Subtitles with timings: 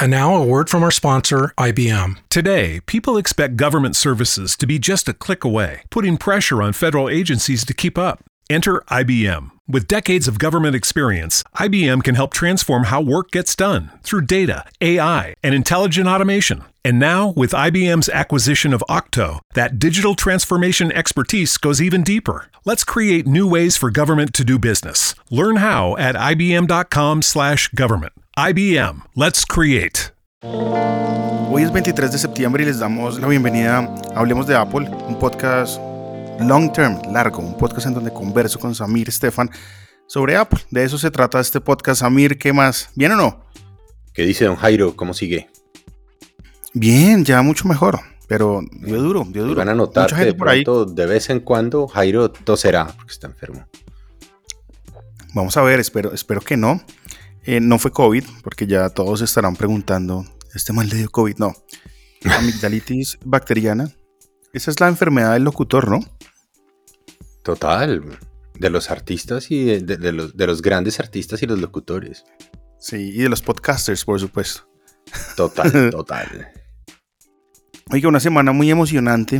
[0.00, 2.16] And now a word from our sponsor, IBM.
[2.30, 7.10] Today, people expect government services to be just a click away, putting pressure on federal
[7.10, 8.24] agencies to keep up.
[8.50, 9.52] Enter IBM.
[9.68, 14.64] With decades of government experience, IBM can help transform how work gets done through data,
[14.80, 16.64] AI, and intelligent automation.
[16.84, 22.46] And now, with IBM's acquisition of Octo, that digital transformation expertise goes even deeper.
[22.64, 25.14] Let's create new ways for government to do business.
[25.30, 28.12] Learn how at ibm.com/government.
[28.36, 29.02] IBM.
[29.14, 30.10] Let's create.
[30.42, 33.86] Hoy es 23 de septiembre y les damos la bienvenida
[34.16, 35.80] Hablemos de Apple, un podcast
[36.40, 39.50] long term, largo, un podcast en donde converso con Samir Stefan
[40.06, 40.60] sobre Apple.
[40.70, 42.00] De eso se trata este podcast.
[42.00, 42.90] Samir, ¿qué más?
[42.94, 43.44] ¿Bien o no?
[44.12, 44.96] ¿Qué dice don Jairo?
[44.96, 45.48] ¿Cómo sigue?
[46.72, 49.56] Bien, ya mucho mejor, pero dio duro, dio duro.
[49.56, 53.66] Van a notar que de, pronto, de vez en cuando Jairo toserá porque está enfermo.
[55.34, 56.80] Vamos a ver, espero, espero que no.
[57.44, 61.36] Eh, no fue COVID, porque ya todos estarán preguntando, ¿este mal le dio COVID?
[61.38, 61.54] No.
[62.38, 63.90] Amigdalitis bacteriana.
[64.52, 66.00] Esa es la enfermedad del locutor, ¿no?
[67.54, 68.00] Total.
[68.60, 72.24] De los artistas y de, los, de los grandes artistas y los locutores.
[72.78, 74.68] Sí, y de los podcasters, por supuesto.
[75.34, 76.48] Total, total.
[77.90, 79.38] Oiga, una semana muy emocionante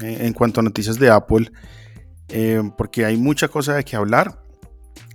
[0.00, 1.50] eh, en cuanto a noticias de Apple,
[2.28, 4.40] eh, porque hay mucha cosa de que hablar,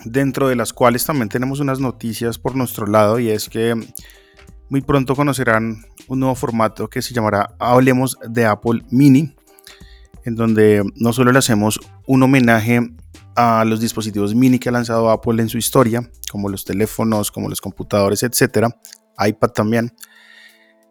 [0.03, 3.73] dentro de las cuales también tenemos unas noticias por nuestro lado, y es que
[4.67, 9.33] muy pronto conocerán un nuevo formato que se llamará Hablemos de Apple Mini,
[10.25, 12.81] en donde no solo le hacemos un homenaje
[13.35, 17.49] a los dispositivos mini que ha lanzado Apple en su historia, como los teléfonos, como
[17.49, 18.75] los computadores, etcétera,
[19.17, 19.93] iPad también,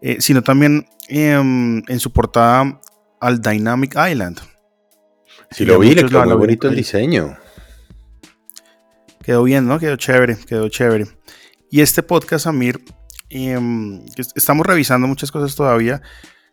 [0.01, 2.81] eh, sino también em, en su portada
[3.21, 4.41] al Dynamic Island.
[5.51, 7.37] Si lo vi, le quedó muy bonito el diseño.
[9.23, 9.79] Quedó bien, ¿no?
[9.79, 11.07] Quedó chévere, quedó chévere.
[11.71, 12.83] Y este podcast, Amir,
[13.31, 16.03] em, estamos revisando muchas cosas todavía.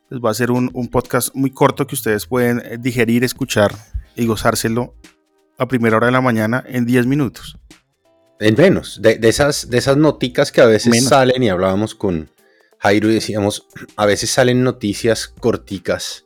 [0.10, 3.76] Les va a ser un, podcast muy corto que ustedes pueden eh, digerir, escuchar
[4.16, 4.96] y gozárselo
[5.58, 7.58] a primera hora de la mañana en 10 minutos.
[8.40, 12.30] En menos, de, esas, de esas noticas que a veces salen y hablábamos con
[12.80, 13.68] Jairo y decíamos,
[13.98, 16.24] a veces salen noticias corticas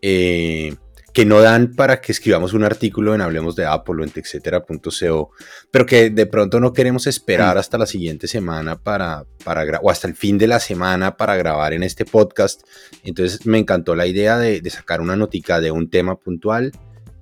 [0.00, 0.76] eh,
[1.12, 5.30] que no dan para que escribamos un artículo en Hablemos de Apple o en etcétera.co,
[5.70, 7.58] pero que de pronto no queremos esperar mm.
[7.58, 11.74] hasta la siguiente semana para, para o hasta el fin de la semana para grabar
[11.74, 12.62] en este podcast.
[13.04, 16.72] Entonces me encantó la idea de, sacar una notica de un tema puntual,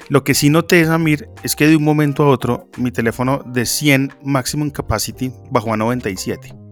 [0.09, 3.65] Lo que sí noté, Samir, es que de un momento a otro mi teléfono de
[3.65, 6.66] 100 maximum capacity bajó a 97.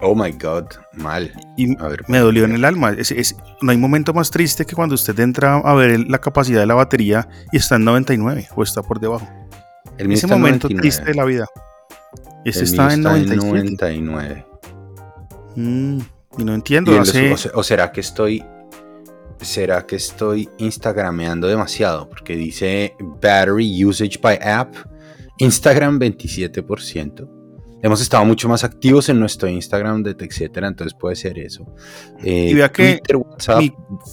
[0.00, 1.32] Oh my God, mal.
[1.56, 1.74] Y
[2.06, 2.92] me dolió en el alma.
[2.92, 6.66] Es, no hay momento más triste que cuando usted entra a ver la capacidad de
[6.66, 9.28] la batería y está en 99 o está por debajo.
[9.96, 11.46] El Ese momento triste de la vida.
[12.44, 14.46] Ese está, en 99.
[15.56, 15.98] Mm,
[16.38, 16.92] y no entiendo.
[17.54, 18.44] o, será que estoy.
[19.40, 22.08] ¿Será que estoy instagrameando demasiado?
[22.08, 24.74] Porque dice Battery Usage by App.
[25.38, 27.37] Instagram 27%
[27.82, 31.66] hemos estado mucho más activos en nuestro Instagram, de etcétera, entonces puede ser eso.
[32.22, 33.62] y vea que Twitter, WhatsApp,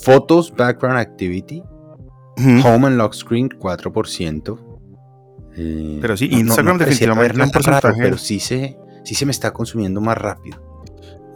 [0.03, 1.63] fotos, background activity,
[2.38, 4.59] home and lock screen 4%.
[5.57, 8.01] Eh, pero sí, Instagram definitivamente un porcentaje.
[8.01, 10.61] pero sí se, sí se me está consumiendo más rápido.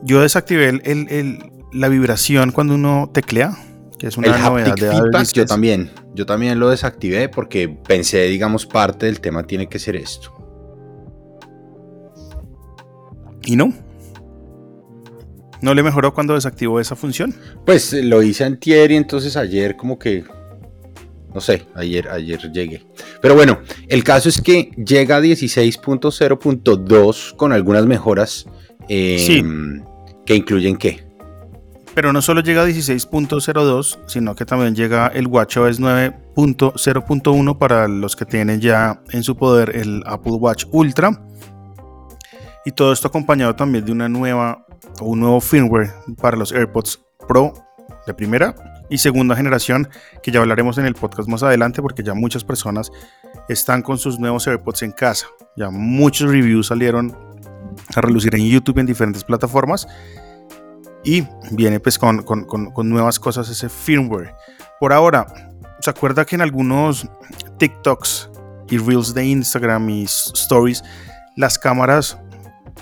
[0.03, 3.57] Yo desactivé el, el, la vibración cuando uno teclea,
[3.97, 8.65] que es una novedad de feedback, Yo también, yo también lo desactivé porque pensé, digamos,
[8.65, 10.38] parte del tema tiene que ser esto.
[13.49, 13.73] Y no.
[15.63, 17.33] ¿No le mejoró cuando desactivó esa función?
[17.65, 20.23] Pues lo hice antier y entonces ayer como que...
[21.33, 22.85] No sé, ayer, ayer llegué.
[23.23, 23.57] Pero bueno,
[23.87, 28.45] el caso es que llega a 16.0.2 con algunas mejoras
[28.87, 29.41] eh,
[30.27, 31.07] que incluyen qué.
[31.95, 38.15] Pero no solo llega a 16.02, sino que también llega el WatchOS 9.0.1 para los
[38.15, 41.19] que tienen ya en su poder el Apple Watch Ultra.
[42.65, 44.65] Y todo esto acompañado también de una nueva
[44.99, 45.91] o un nuevo firmware
[46.21, 47.53] para los AirPods Pro
[48.05, 48.55] de primera
[48.89, 49.87] y segunda generación,
[50.23, 52.91] que ya hablaremos en el podcast más adelante porque ya muchas personas
[53.47, 55.27] están con sus nuevos AirPods en casa.
[55.55, 57.15] Ya muchos reviews salieron
[57.95, 59.87] a relucir en YouTube en diferentes plataformas
[61.03, 64.35] y viene pues con, con, con, nuevas cosas ese firmware.
[64.79, 65.27] Por ahora,
[65.79, 67.07] ¿se acuerda que en algunos
[67.57, 68.29] TikToks
[68.69, 70.83] y Reels de Instagram y Stories
[71.35, 72.17] las cámaras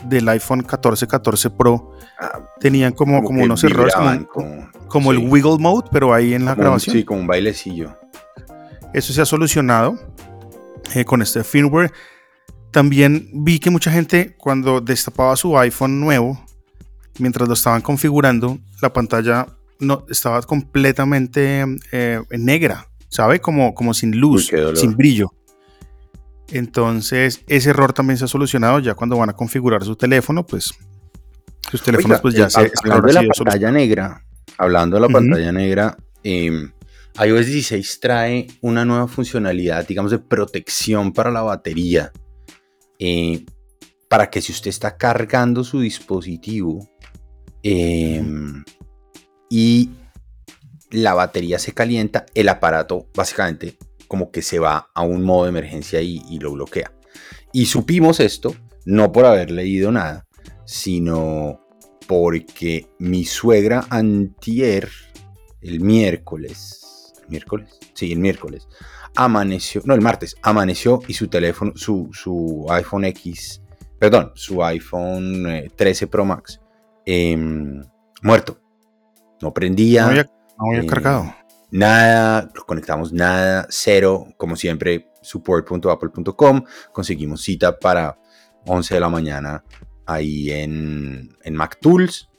[0.05, 3.93] del iPhone 14, 14 Pro ah, tenían como, como, unos errores,
[4.87, 6.95] como, el wiggle mode, pero ahí en la grabación.
[6.95, 7.97] sí, como un bailecillo.
[8.93, 9.99] Eso se ha solucionado
[10.95, 11.91] eh, con este firmware.
[12.71, 16.39] También vi que mucha gente cuando destapaba su iPhone nuevo,
[17.19, 19.47] mientras lo estaban configurando, la pantalla
[19.79, 23.39] no, estaba completamente eh, negra, ¿sabe?
[23.39, 25.31] Como, como sin luz, sin brillo.
[26.49, 30.73] Entonces, ese error también se ha solucionado ya cuando van a configurar su teléfono, pues
[31.69, 34.25] sus teléfonos pues ya eh, se Hablando de la pantalla negra,
[34.57, 36.69] hablando de la pantalla negra, eh,
[37.25, 42.11] iOS 16 trae una nueva funcionalidad, digamos, de protección para la batería.
[42.99, 43.45] Eh,
[44.09, 46.89] para que si usted está cargando su dispositivo
[47.61, 48.63] em,
[49.49, 49.89] y
[50.89, 53.77] la batería se calienta, el aparato básicamente
[54.07, 56.91] como que se va a un modo de emergencia y, lo bloquea.
[57.53, 58.55] Y supimos esto
[58.85, 60.27] no por haber leído nada,
[60.65, 61.61] sino
[62.07, 64.89] porque mi suegra antier,
[65.61, 67.77] el miércoles, ¿miércoles?
[67.93, 68.67] Sí, el miércoles,
[69.15, 73.61] amaneció, no, el martes, amaneció y su teléfono, su, su iPhone X,
[73.99, 76.61] perdón, su iPhone 13 eh, Pro Max,
[77.05, 77.81] em,
[78.21, 78.61] muerto.
[79.41, 80.03] No prendía.
[80.03, 81.36] No había, eh, cargado
[81.71, 88.17] nada, conectamos nada, cero, como siempre, support.apple.com, conseguimos cita para
[88.65, 89.63] 11 de la mañana
[90.05, 92.29] ahí en, en Mac Tools.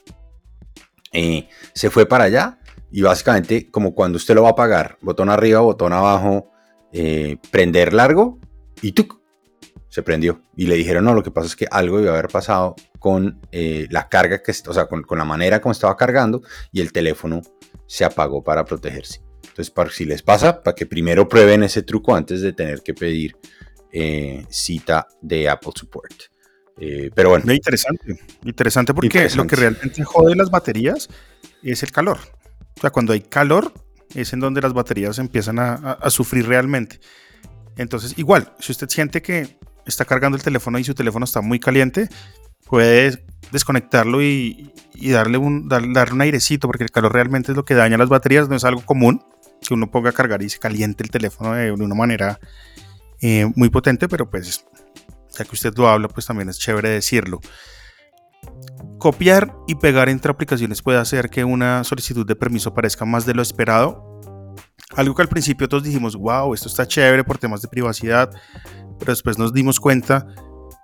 [1.11, 2.59] Eh, se fue para allá
[2.91, 6.51] y básicamente como cuando usted lo va a pagar, botón arriba, botón abajo,
[6.91, 8.39] eh, prender largo
[8.81, 9.19] y ¡tuc!
[9.89, 10.43] se prendió.
[10.55, 13.41] Y le dijeron, no, lo que pasa es que algo iba a haber pasado con
[13.51, 16.41] eh, la carga, que, o sea, con, con la manera como estaba cargando
[16.71, 17.41] y el teléfono
[17.89, 19.19] se apagó para protegerse.
[19.41, 22.93] Entonces, para, si les pasa, para que primero prueben ese truco antes de tener que
[22.93, 23.35] pedir
[23.91, 26.13] eh, cita de Apple Support.
[26.77, 27.51] Eh, pero bueno.
[27.51, 31.09] Interesante, interesante porque lo que realmente jode las baterías
[31.63, 32.19] es el calor.
[32.77, 33.73] O sea, cuando hay calor
[34.13, 36.99] es en donde las baterías empiezan a, sufrir realmente.
[37.75, 39.57] Entonces, igual, si usted siente que
[39.87, 42.07] está cargando el teléfono y su teléfono está muy caliente,
[42.69, 47.73] puede desconectarlo y, darle, un, darle un airecito, porque el calor realmente es lo que
[47.73, 49.23] daña las baterías, no es algo común
[49.61, 52.39] que uno ponga a cargar y se caliente el teléfono de, una manera
[53.21, 54.65] eh, muy potente, pero pues
[55.37, 57.39] ya que usted lo habla, pues también es chévere decirlo.
[58.99, 63.33] Copiar y pegar entre aplicaciones puede hacer que una solicitud de permiso parezca más de
[63.33, 64.05] lo esperado.
[64.95, 68.31] Algo que al principio todos dijimos, wow, esto está chévere por temas de privacidad,
[68.97, 70.27] pero después nos dimos cuenta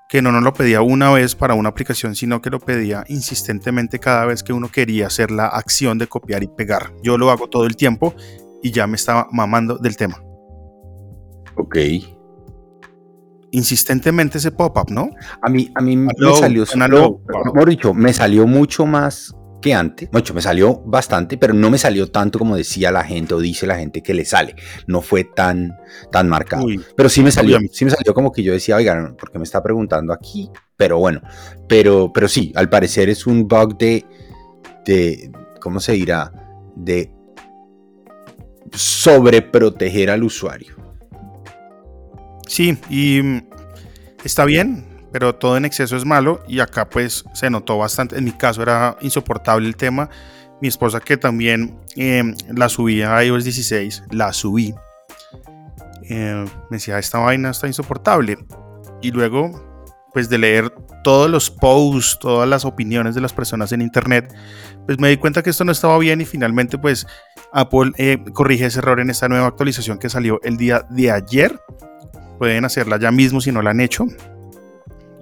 [0.07, 4.00] que no nos lo pedía una vez para una aplicación, sino que lo pedía insistentemente
[4.00, 6.91] cada vez que uno quería hacer la acción de copiar y pegar.
[7.03, 8.13] Yo lo hago todo el tiempo
[8.62, 10.21] y ya me estaba mamando del tema.
[11.55, 11.77] Ok.
[13.51, 15.09] Insistentemente ese pop-up, ¿no?
[15.41, 16.65] A mí, a mí me salió,
[17.65, 19.33] dicho, me salió mucho más
[19.65, 20.10] que antes.
[20.12, 23.65] Mucho, me salió bastante, pero no me salió tanto como decía la gente o dice
[23.65, 24.55] la gente que le sale.
[24.86, 25.75] No fue tan,
[26.12, 26.67] tan marcado.
[26.95, 29.43] pero sí me salió, sí me salió como que yo decía, oigan, ¿por qué me
[29.43, 30.51] está preguntando aquí?
[30.77, 31.19] Pero bueno,
[31.67, 34.05] pero, pero sí, al parecer es un bug de,
[34.86, 36.31] de, ¿cómo se dirá?
[36.75, 37.12] De
[38.72, 40.75] sobreproteger al usuario.
[42.48, 43.48] Sí, y mm,
[44.24, 48.17] está bien, pero todo en exceso es malo y acá pues se notó bastante.
[48.17, 50.10] En mi caso era insoportable el tema.
[50.62, 54.75] Mi esposa que también em, la subí a iOS 16, la subí.
[56.10, 58.38] Em, me decía, esta vaina está insoportable.
[59.01, 63.81] Y luego, pues de leer todos los posts, todas las opiniones de las personas en
[63.81, 64.36] internet,
[64.86, 67.07] pues me di cuenta que esto no estaba bien y finalmente pues
[67.53, 71.57] Apple eh, corrige ese error en esta nueva actualización que salió el día de ayer.
[72.38, 74.07] Pueden hacerla ya mismo si no la han hecho.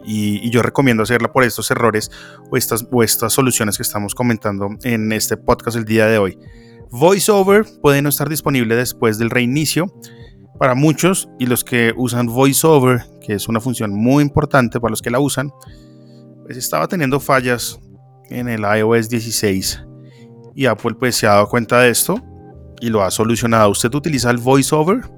[0.05, 2.11] Y, yo recomiendo hacerla por estos errores
[2.49, 6.37] o estas, o estas soluciones que estamos comentando en este podcast el día de hoy.
[6.91, 9.87] VoiceOver puede no estar disponible después del reinicio
[10.59, 15.01] para muchos y los que usan VoiceOver, que es una función muy importante para los
[15.01, 15.51] que la usan,
[16.45, 17.79] pues estaba teniendo fallas
[18.29, 19.83] en el iOS 16
[20.55, 22.21] y Apple pues se ha dado cuenta de esto
[22.79, 23.71] y lo ha solucionado.
[23.71, 25.09] ¿Usted utiliza el VoiceOver?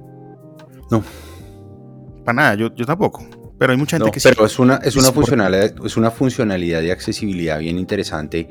[0.92, 1.04] No.
[2.24, 3.26] Para nada, yo, yo tampoco.
[3.58, 4.28] Pero hay mucha gente que sí.
[4.30, 8.50] Pero es una, es, una funcionalidad, es una funcionalidad de accesibilidad bien interesante,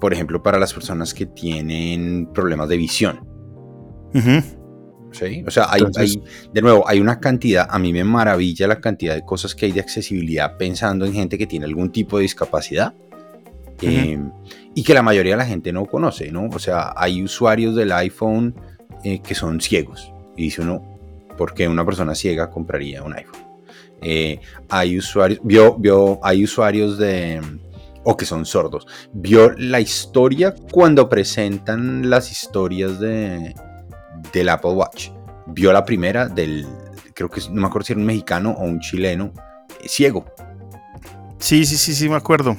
[0.00, 3.26] por ejemplo, para las personas que tienen problemas de visión.
[5.12, 5.44] ¿Sí?
[5.46, 5.82] O sea, hay,
[6.52, 9.72] de nuevo, hay una cantidad, a mí me maravilla la cantidad de cosas que hay
[9.72, 12.94] de accesibilidad pensando en gente que tiene algún tipo de discapacidad.
[13.82, 14.30] Em,
[14.74, 16.48] y que la mayoría de la gente no conoce, ¿no?
[16.48, 18.54] O sea, hay usuarios del iPhone
[19.04, 20.10] eh, que son ciegos.
[20.34, 20.98] Y dice uno,
[21.36, 23.45] ¿por qué una persona ciega compraría un iPhone?
[24.02, 27.40] Eh, hay usuarios, vio, vio, hay usuarios de,
[28.04, 28.86] o que son sordos.
[29.12, 33.54] Vio la historia cuando presentan las historias de,
[34.32, 35.10] del Apple Watch.
[35.48, 36.66] Vio la primera del,
[37.14, 39.32] creo que no me acuerdo si era un mexicano o un chileno,
[39.82, 40.24] eh, ciego.
[41.38, 42.56] Sí, sí, sí, sí, me acuerdo.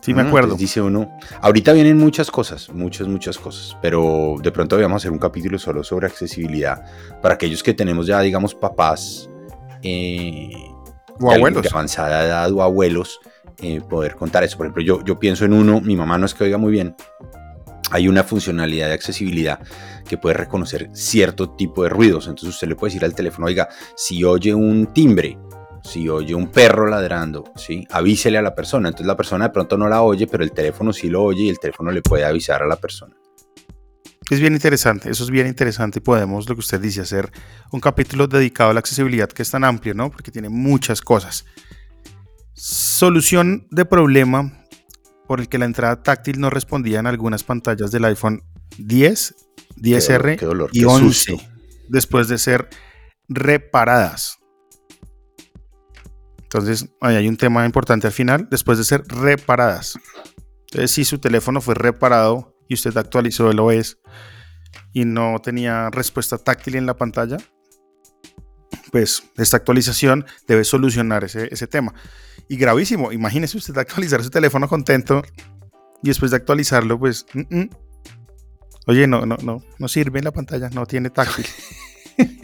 [0.00, 0.54] Sí, me acuerdo.
[0.54, 5.12] Dice uno, ahorita vienen muchas cosas, muchas, muchas cosas, pero de pronto vamos a hacer
[5.12, 6.82] un capítulo solo sobre accesibilidad
[7.20, 9.28] para aquellos que tenemos ya, digamos, papás
[9.82, 10.50] eh,
[11.20, 11.62] o abuelos.
[11.62, 13.20] De avanzada edad o abuelos,
[13.62, 14.56] eh, poder contar eso.
[14.56, 16.94] Por ejemplo, yo, yo pienso en uno, mi mamá no es que oiga muy bien,
[17.90, 19.60] hay una funcionalidad de accesibilidad
[20.08, 22.26] que puede reconocer cierto tipo de ruidos.
[22.26, 25.38] Entonces usted le puede decir al teléfono, oiga, si oye un timbre,
[25.82, 27.86] si oye un perro ladrando, ¿sí?
[27.90, 28.88] avísele a la persona.
[28.88, 31.48] Entonces la persona de pronto no la oye, pero el teléfono sí lo oye y
[31.48, 33.14] el teléfono le puede avisar a la persona.
[34.30, 37.32] Es bien interesante, eso es bien interesante y podemos, lo que usted dice, hacer
[37.72, 40.08] un capítulo dedicado a la accesibilidad que es tan amplio, ¿no?
[40.08, 41.44] Porque tiene muchas cosas.
[42.54, 44.64] Solución de problema
[45.26, 48.42] por el que la entrada táctil no respondía en algunas pantallas del iPhone
[48.78, 49.34] 10,
[49.76, 51.36] 10R y 11
[51.88, 52.68] después de ser
[53.28, 54.38] reparadas.
[56.42, 59.98] Entonces, ahí hay un tema importante al final, después de ser reparadas.
[60.70, 63.98] Entonces, si su teléfono fue reparado y usted actualizó el OS
[64.92, 67.36] y no tenía respuesta táctil en la pantalla,
[68.92, 71.92] pues esta actualización debe solucionar ese, tema.
[72.48, 75.22] Y gravísimo, imagínese usted actualizar su teléfono contento
[76.00, 77.26] y después de actualizarlo, pues,
[78.86, 81.46] oye, no, no, no, no sirve en la pantalla, no tiene táctil.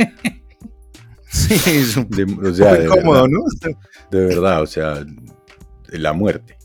[1.29, 2.09] Sí, es un,
[2.47, 3.77] o sea, de incómodo, verdad, ¿no?
[4.11, 5.05] De verdad, o sea,
[5.89, 6.56] la muerte.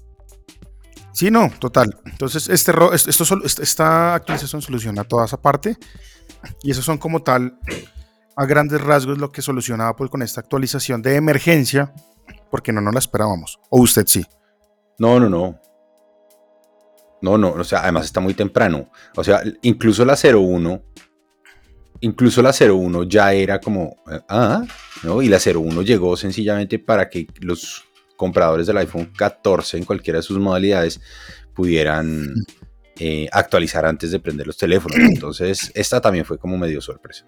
[1.14, 2.00] Sí, no, total.
[2.06, 5.78] Entonces, este, esto, esta actualización soluciona toda esa parte.
[6.64, 7.58] Y eso son como tal,
[8.36, 11.94] a grandes rasgos, lo que soluciona Apple con esta actualización de emergencia,
[12.50, 13.60] porque no nos la esperábamos.
[13.70, 14.26] ¿O usted sí?
[14.98, 15.60] No, no, no.
[17.22, 18.90] No, no, o sea, además está muy temprano.
[19.16, 20.82] O sea, incluso la 01
[22.02, 23.96] incluso la 01 ya era como,
[24.28, 24.64] ah,
[25.04, 25.22] ¿no?
[25.22, 27.86] Y la 01 llegó sencillamente para que los
[28.22, 31.02] compradores del iPhone 14 en cualquiera de sus modalidades
[31.56, 32.36] pudieran
[33.00, 35.00] eh, actualizar antes de prender los teléfonos.
[35.00, 37.26] Entonces, esta también fue como medio sorpresa.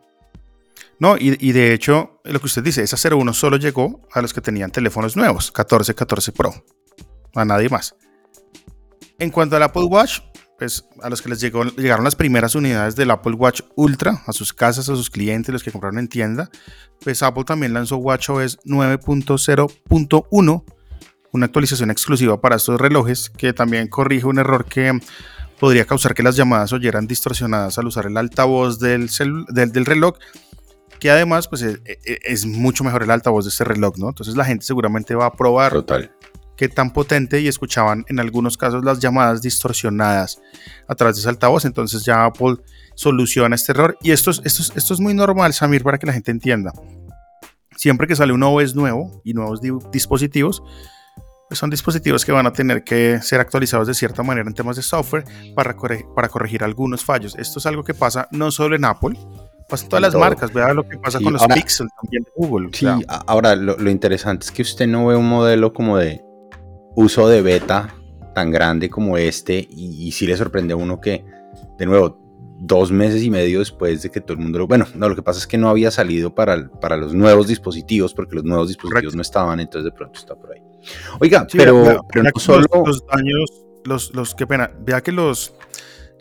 [0.99, 4.35] No, y, y, de hecho, lo que usted dice, esa 01 solo llegó a los
[4.35, 6.53] que tenían teléfonos nuevos, 14, 14 Pro,
[7.33, 7.95] a nadie más.
[9.17, 10.19] En cuanto al Apple Watch,
[10.59, 14.31] pues a los que les llegó, llegaron las primeras unidades del Apple Watch Ultra a
[14.31, 16.51] sus casas, a sus clientes, los que compraron en tienda,
[17.03, 20.63] pues Apple también lanzó WatchOS 9.0.1,
[21.33, 24.99] una actualización exclusiva para estos relojes que también corrige un error que
[25.59, 29.09] podría causar que las llamadas oyeran distorsionadas al usar el altavoz del,
[29.49, 30.17] del, reloj
[30.99, 34.09] que además pues es, e, e, es, mucho mejor el altavoz de este reloj, ¿no?
[34.09, 36.11] Entonces la gente seguramente va a probar Total
[36.55, 40.39] qué tan potente y escuchaban en algunos casos las llamadas distorsionadas
[40.87, 41.65] a través de ese altavoz.
[41.65, 42.57] Entonces ya Apple
[42.95, 43.97] soluciona este error.
[44.01, 46.73] Y esto es, esto esto es muy normal, Samir, para que la gente entienda.
[47.75, 49.59] Siempre que sale un OS nuevo y nuevos
[49.91, 50.63] dispositivos,
[51.53, 54.75] pues son dispositivos que van a tener que ser actualizados de cierta manera en temas
[54.75, 57.35] de software para, corregir, para corregir algunos fallos.
[57.37, 59.19] Esto es algo que pasa no solo en Apple,
[59.69, 60.51] pasa en todas las marcas.
[60.51, 62.69] Vea lo que pasa con los Pixel también de Google.
[62.73, 62.87] Sí,
[63.27, 66.23] ahora lo, lo, interesante es que usted no ve un modelo como de
[66.95, 67.93] uso de beta
[68.33, 71.23] tan grande como este y, si le sorprende a uno que,
[71.77, 72.22] de nuevo,
[72.65, 74.67] dos meses y medio después de que todo el mundo lo...
[74.67, 78.13] Bueno, no, lo que pasa es que no había salido para, para los nuevos dispositivos
[78.13, 80.61] porque los nuevos dispositivos no estaban, entonces de pronto está por ahí.
[81.19, 82.65] Oiga, pero, pero no solo...
[82.85, 83.49] Los, daños,
[83.83, 85.53] los, los, qué pena, vea que los,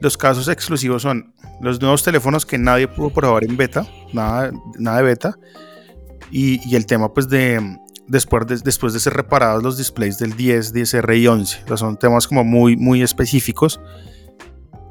[0.01, 4.97] los casos exclusivos son los nuevos teléfonos que nadie pudo probar en beta, nada, nada
[4.99, 5.39] de beta,
[6.33, 10.37] y, y el tema pues de después de, después de ser reparados los displays del
[10.37, 11.77] 10, 10R y 11.
[11.77, 13.81] son temas como muy, muy específicos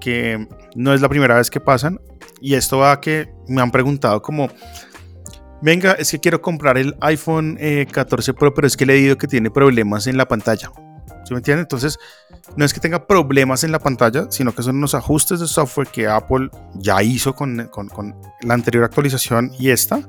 [0.02, 2.02] que no es la primera vez que pasan.
[2.42, 4.50] Y esto va a que me han preguntado como,
[5.62, 7.58] venga, es que quiero comprar el iPhone
[7.90, 10.72] 14 eh, Pro, pero es que he leído que tiene problemas en la pantalla.
[11.24, 11.62] ¿Sí me entienden?
[11.62, 11.98] Entonces,
[12.58, 15.88] no es que tenga problemas en la pantalla, sino que son unos ajustes de software
[15.88, 20.02] que Apple ya hizo con, con, con la anterior actualización y esta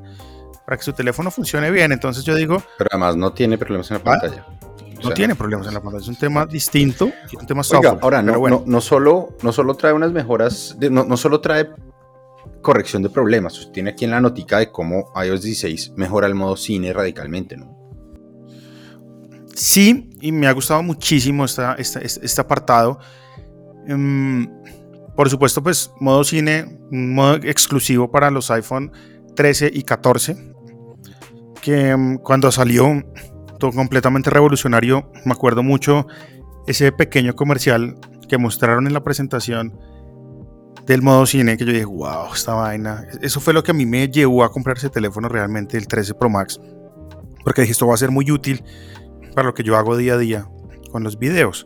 [0.64, 1.92] para que su teléfono funcione bien.
[1.92, 2.62] Entonces yo digo...
[2.78, 4.46] Pero además no tiene problemas en la ah,
[5.02, 7.98] no tiene problemas en la pantalla, es un tema distinto, un tema software.
[8.00, 8.62] ahora, no, bueno.
[8.66, 11.70] no, solo, no solo trae unas mejoras, no, no solo trae
[12.60, 16.34] corrección de problemas, usted tiene aquí en la notica de cómo iOS 16 mejora el
[16.34, 17.78] modo cine radicalmente, ¿no?
[19.54, 22.98] Sí, y me ha gustado muchísimo esta, este apartado.
[23.86, 24.48] Em,
[25.14, 28.90] por supuesto, pues modo cine, un modo exclusivo para los iPhone
[29.36, 30.52] 13 y 14
[31.62, 33.02] que mm, cuando salió
[33.70, 36.06] completamente revolucionario, me acuerdo mucho
[36.66, 37.96] ese pequeño comercial
[38.28, 39.78] que mostraron en la presentación
[40.86, 43.06] del modo cine que yo dije, wow, esta vaina.
[43.20, 46.14] Eso fue lo que a mí me llevó a comprar ese teléfono realmente, el 13
[46.14, 46.60] Pro Max.
[47.44, 48.64] Porque dije, esto va a ser muy útil
[49.34, 50.48] para lo que yo hago día a día
[50.90, 51.64] con los videos.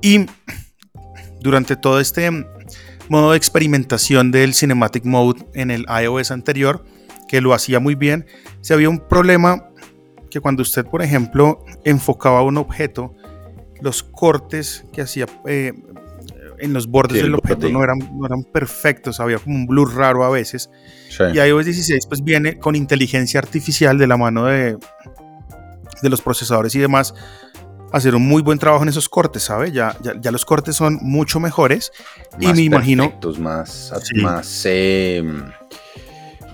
[0.00, 0.26] Y
[1.40, 2.30] durante todo este
[3.08, 6.84] modo de experimentación del Cinematic Mode en el iOS anterior,
[7.28, 8.26] que lo hacía muy bien,
[8.60, 9.68] si había un problema
[10.30, 13.14] que cuando usted, por ejemplo, enfocaba un objeto,
[13.80, 15.72] los cortes que hacía eh,
[16.58, 20.24] en los bordes del objeto no eran, no eran perfectos, había como un blur raro
[20.24, 20.70] a veces.
[21.32, 24.76] Y iOS 16 pues viene con inteligencia artificial de la mano de,
[26.02, 27.14] de los procesadores y demás,
[27.92, 29.72] hacer un muy buen trabajo en esos cortes, ¿sabe?
[29.72, 31.92] Ya, ya, los cortes son mucho mejores
[32.40, 33.12] y me imagino...
[33.38, 33.92] Más,
[34.22, 35.22] más, eh,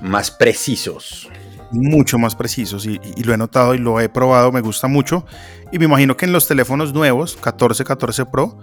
[0.01, 1.29] más precisos.
[1.73, 5.25] Mucho más precisos y, lo he notado y lo he probado, me gusta mucho.
[5.71, 8.59] Y me imagino que en los teléfonos nuevos, 14, 14 Pro,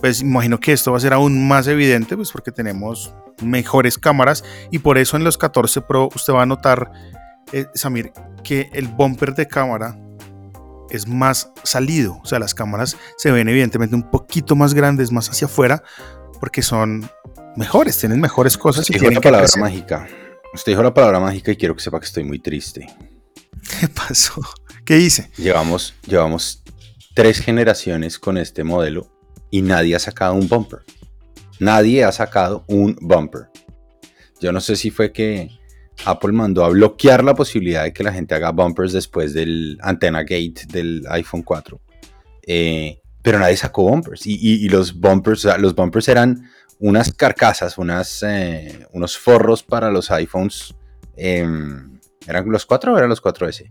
[0.00, 4.44] pues imagino que esto va a ser aún más evidente, pues porque tenemos mejores cámaras
[4.70, 6.90] y por eso en los 14 Pro usted va a notar,
[7.52, 8.12] eh, Samir,
[8.44, 9.98] que el bumper de cámara
[10.90, 15.28] es más salido, o sea, las cámaras se ven evidentemente un poquito más grandes, más
[15.28, 15.82] hacia afuera,
[16.40, 17.10] porque son
[17.56, 18.88] mejores, tienen mejores cosas.
[18.88, 20.06] y tienen la palabra mágica.
[20.54, 22.86] Usted dijo la palabra mágica y quiero que sepa que estoy muy triste.
[23.80, 24.40] ¿Qué pasó?
[24.84, 25.30] ¿Qué hice?
[25.36, 26.62] Llevamos, llevamos
[27.14, 29.10] tres generaciones con este modelo
[29.50, 30.80] y nadie ha sacado un bumper.
[31.60, 33.48] Nadie ha sacado un bumper.
[34.40, 35.50] Yo no sé si fue que
[36.04, 40.22] Apple mandó a bloquear la posibilidad de que la gente haga bumpers después del antena
[40.22, 41.80] gate del iPhone 4.
[42.46, 44.22] Eh, pero nadie sacó bumpers.
[44.26, 46.48] Y, los bumpers, los bumpers eran
[46.80, 50.74] unas carcasas, unas, eh, unos forros para los iPhones.
[51.16, 53.70] Em, ¿Eran los 4 o eran los 4S?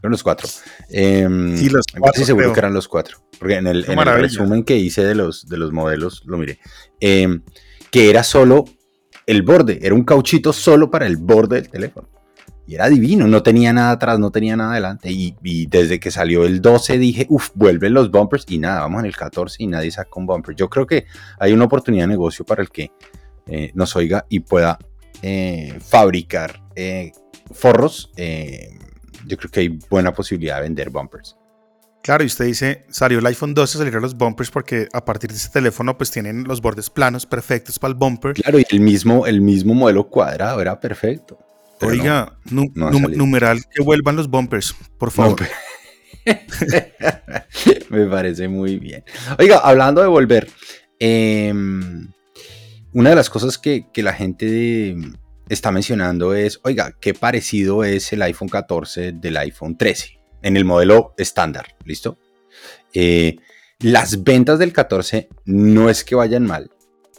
[0.00, 0.48] Eran los 4.
[0.90, 3.18] Eh, sí, los 4 seguro que eran los 4.
[3.38, 6.58] Porque en el, resumen que hice de los, de los modelos, lo miré.
[7.00, 7.42] Em,
[7.90, 8.64] que era solo
[9.26, 12.08] el borde, era un cauchito solo para el borde del teléfono.
[12.66, 15.10] Y era divino, no tenía nada atrás, no tenía nada adelante.
[15.10, 15.36] Y,
[15.68, 18.44] desde que salió el 12 dije, uff, vuelven los bumpers.
[18.48, 20.56] Y nada, vamos en el 14 y nadie saca un bumper.
[20.56, 21.06] Yo creo que
[21.38, 22.90] hay una oportunidad de negocio para el que
[23.46, 24.78] eh, nos oiga y pueda
[25.22, 27.12] eh, fabricar eh,
[27.52, 28.10] forros.
[28.16, 31.36] yo creo que hay buena posibilidad de vender bumpers.
[32.02, 35.36] Claro, y usted dice, salió el iPhone 12, salieron los bumpers porque a partir de
[35.36, 38.34] ese teléfono pues tienen los bordes planos perfectos para el bumper.
[38.34, 41.45] Claro, y el mismo, el mismo modelo cuadrado era perfecto.
[41.80, 45.40] Oiga, numeral que vuelvan los bumpers, por favor.
[47.90, 49.04] Me parece muy bien.
[49.38, 50.48] Oiga, hablando de volver,
[50.98, 52.08] em,
[52.92, 54.96] una de las cosas que, que la gente
[55.48, 60.64] está mencionando es, oiga, qué parecido es el iPhone 14 del iPhone 13 en el
[60.64, 62.18] modelo estándar, ¿listo?
[62.94, 63.36] Eh,
[63.80, 66.70] las ventas del 14 no es que vayan mal.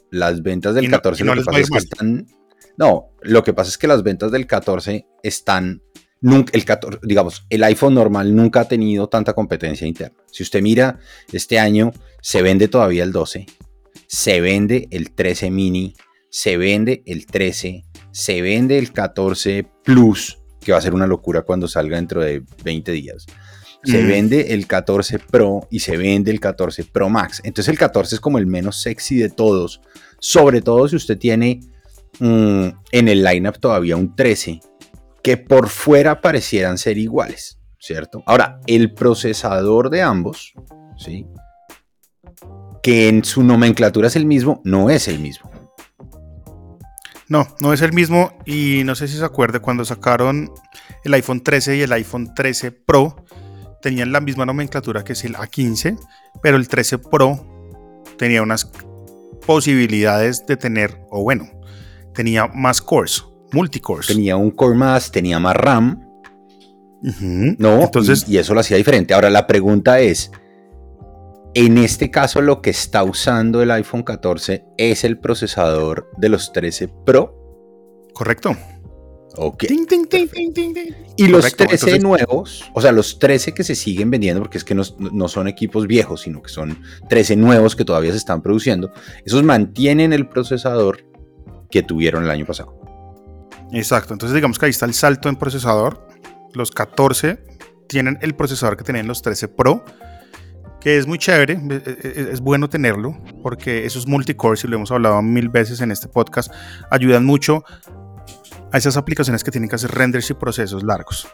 [0.10, 2.28] Las ventas del 14 lo que pasa es que están...
[2.78, 5.82] No, lo que pasa es que las ventas del 14 están...
[6.20, 10.18] Nunca, el 14, digamos, el iPhone normal nunca ha tenido tanta competencia interna.
[10.32, 10.98] Si usted mira,
[11.32, 13.46] este año se vende todavía el 12,
[14.08, 15.94] se vende el 13 mini,
[16.32, 21.44] se vende el 13, se vende el 14 Plus, que va a ser una locura
[21.44, 23.28] cuando salga dentro de 20 días.
[23.84, 24.08] Se mm.
[24.08, 27.42] vende el 14 Pro y se vende el 14 Pro Max.
[27.44, 29.82] Entonces el 14 es como el menos sexy de todos.
[30.20, 31.60] Sobre todo si usted tiene
[32.20, 34.60] mm, en el lineup todavía un 13
[35.24, 38.24] que por fuera parecieran ser iguales, ¿cierto?
[38.26, 40.54] Ahora, el procesador de ambos,
[40.98, 41.26] ¿sí?
[42.82, 45.52] Que en su nomenclatura es el mismo, no es el mismo.
[47.30, 50.50] No, no es el mismo y no sé si se acuerde cuando sacaron
[51.04, 53.26] el iPhone 13 y el iPhone 13 Pro
[53.82, 56.00] tenían la misma nomenclatura que es el A15,
[56.42, 57.46] pero el 13 Pro
[58.18, 58.72] tenía unas
[59.46, 61.50] posibilidades de tener, o bueno,
[62.18, 64.08] tenía más cores, multicores.
[64.08, 66.04] Tenía un core más, tenía más RAM.
[67.60, 68.28] No, entonces.
[68.28, 69.14] Y, eso lo hacía diferente.
[69.14, 70.32] Ahora la pregunta es:
[71.54, 76.52] en este caso, lo que está usando el iPhone 14 es el procesador de los
[76.52, 77.36] 13 Pro.
[78.14, 78.58] Correcto.
[79.40, 79.66] Ok.
[81.18, 84.74] y los 13 nuevos, o sea, los 13 que se siguen vendiendo, porque es que
[84.74, 88.92] no, no, son equipos viejos, sino que son 13 nuevos que todavía se están produciendo,
[89.24, 91.07] esos mantienen el procesador
[91.70, 92.80] que tuvieron el año pasado.
[93.72, 96.08] Exacto, entonces digamos que ahí está el salto en procesador.
[96.54, 97.44] Los 14
[97.88, 99.84] tienen el procesador que tenían los 13 Pro,
[100.80, 101.60] que es muy chévere,
[102.16, 106.52] es bueno tenerlo, porque esos multicores, y lo hemos hablado mil veces en este podcast,
[106.92, 107.64] ayudan mucho
[108.72, 111.28] a esas aplicaciones que tienen que hacer renders y procesos largos.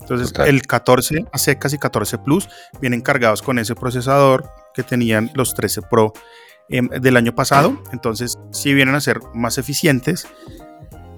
[0.00, 2.48] Entonces, el 14 a secas y 14 Plus
[2.80, 6.12] vienen cargados con ese procesador que tenían los 13 Pro
[6.68, 7.80] Em, del año pasado.
[7.92, 10.26] Entonces, si vienen a ser más eficientes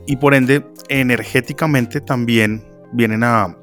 [0.07, 3.57] y por ende energéticamente también vienen a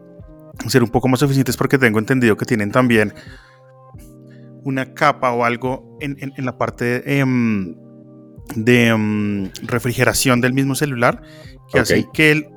[0.68, 3.14] ser un poco más eficientes porque tengo entendido que tienen también
[4.64, 7.76] una capa o algo en, la parte de, em,
[8.66, 11.22] em, refrigeración del mismo celular
[11.72, 12.48] que hace que el,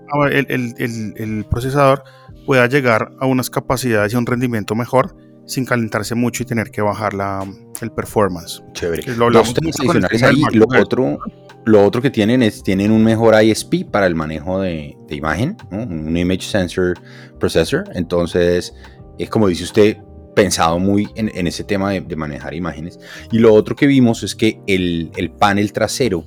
[0.79, 2.03] el, procesador
[2.47, 6.81] pueda llegar a unas capacidades y un rendimiento mejor sin calentarse mucho y tener que
[6.81, 7.45] bajar la,
[7.83, 8.63] el performance.
[8.73, 9.03] Chévere.
[9.17, 10.43] Lo Dos adicionales ahí.
[10.53, 11.19] Lo otro,
[11.65, 15.57] lo otro que tienen es tienen un mejor ISP para el manejo de, de imagen,
[15.71, 16.99] un Image Sensor
[17.39, 17.85] Processor.
[17.95, 18.75] Entonces,
[19.19, 19.99] es como dice usted,
[20.35, 22.99] pensado muy en, en ese tema de, de, manejar imágenes.
[23.33, 26.25] Y lo otro que vimos es que el, el panel trasero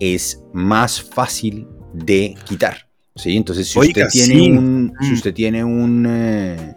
[0.00, 2.88] es más fácil de quitar.
[3.16, 3.36] ¿sí?
[3.36, 4.92] Entonces, si usted tiene un...
[5.00, 5.14] Si mm.
[5.14, 6.74] usted tiene un eh,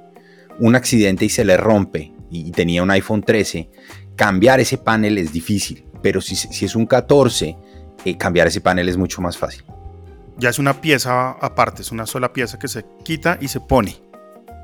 [0.60, 3.70] un accidente y se le rompe y tenía un iPhone 13,
[4.18, 7.56] cambiar ese panel es difícil, pero si, es un 14,
[8.04, 9.64] eh, cambiar ese panel es mucho más fácil.
[10.38, 13.96] Ya es una pieza aparte, es una sola pieza que se quita y se pone.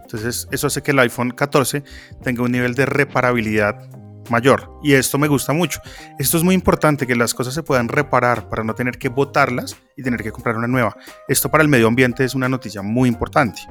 [0.01, 1.83] Entonces eso hace que el iPhone 14
[2.21, 3.89] tenga un nivel de reparabilidad
[4.29, 4.79] mayor.
[4.83, 5.79] Y esto me gusta mucho.
[6.19, 9.77] Esto es muy importante, que las cosas se puedan reparar para no tener que botarlas
[9.95, 10.95] y tener que comprar una nueva.
[11.27, 13.61] Esto para el medio ambiente es una noticia muy importante.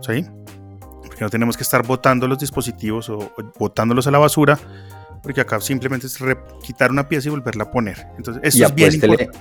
[0.00, 0.26] ¿Sí?
[1.14, 4.58] Porque no tenemos que estar botando los dispositivos o, botándolos a la basura,
[5.22, 6.18] porque acá simplemente es
[6.60, 8.08] quitar una pieza y volverla a poner.
[8.16, 9.38] Entonces, esto es bien importante.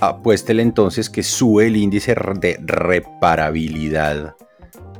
[0.00, 4.36] Apuéstele entonces que sube el índice de reparabilidad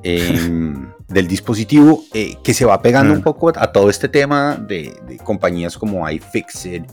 [0.03, 5.19] em, del dispositivo, eh, que se va pegando un poco a todo este tema de,
[5.25, 6.85] compañías como iFixit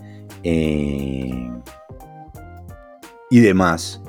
[0.44, 1.50] eh,
[3.32, 4.02] y demás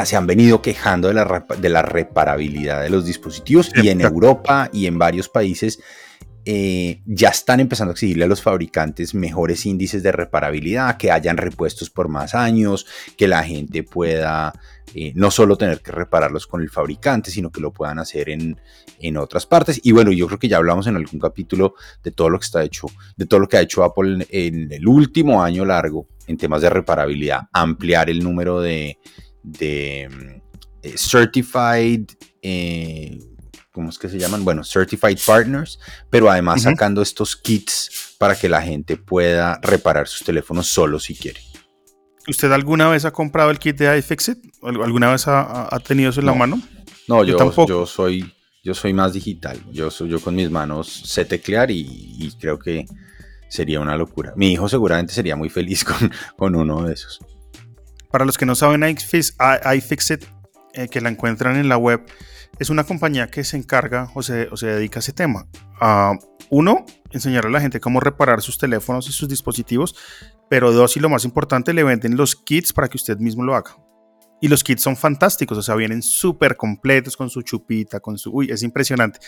[0.00, 4.00] que se han venido quejando de la, de la reparabilidad de los dispositivos y en
[4.00, 5.80] Europa y en varios países
[6.48, 11.36] eh, ya están empezando a exigirle a los fabricantes mejores índices de reparabilidad, que hayan
[11.38, 14.52] repuestos por más años, que la gente pueda
[14.94, 18.60] eh, no solo tener que repararlos con el fabricante, sino que lo puedan hacer en,
[19.00, 19.80] en, otras partes.
[19.82, 22.62] Y bueno, yo creo que ya hablamos en algún capítulo de todo lo que está
[22.62, 26.62] hecho, de todo lo que ha hecho Apple en el último año largo en temas
[26.62, 28.98] de reparabilidad, ampliar el número de,
[29.46, 30.42] de
[30.82, 32.10] eh, Certified,
[32.42, 33.18] eh,
[33.72, 34.44] ¿cómo es que se llaman?
[34.44, 35.78] Bueno, Certified Partners,
[36.10, 41.14] pero además sacando estos kits para que la gente pueda reparar sus teléfonos solo si
[41.14, 41.40] quiere.
[42.28, 44.38] ¿Usted alguna vez ha comprado el kit de iFixit?
[44.62, 46.60] ¿Alguna vez ha, tenido eso en la mano?
[47.06, 47.68] No, yo, tampoco.
[47.68, 48.32] yo soy
[48.64, 49.60] yo soy más digital.
[49.70, 52.84] Yo, soy, yo con mis manos sé teclear y, creo que
[53.48, 54.32] sería una locura.
[54.34, 57.20] Mi hijo seguramente sería muy feliz con, con uno de esos.
[58.16, 60.24] Para los que no saben, iFixit,
[60.72, 62.00] eh, que la encuentran en la web,
[62.58, 65.46] es una compañía que se encarga o se, dedica a ese tema.
[65.82, 66.14] A,
[66.48, 69.94] uno, enseñar a la gente cómo reparar sus teléfonos y sus dispositivos,
[70.48, 73.54] pero dos, y lo más importante, le venden los kits para que usted mismo lo
[73.54, 73.76] haga.
[74.40, 78.30] Y los kits son fantásticos, o sea, vienen súper completos con su chupita, con su...
[78.30, 79.18] Uy, es impresionante.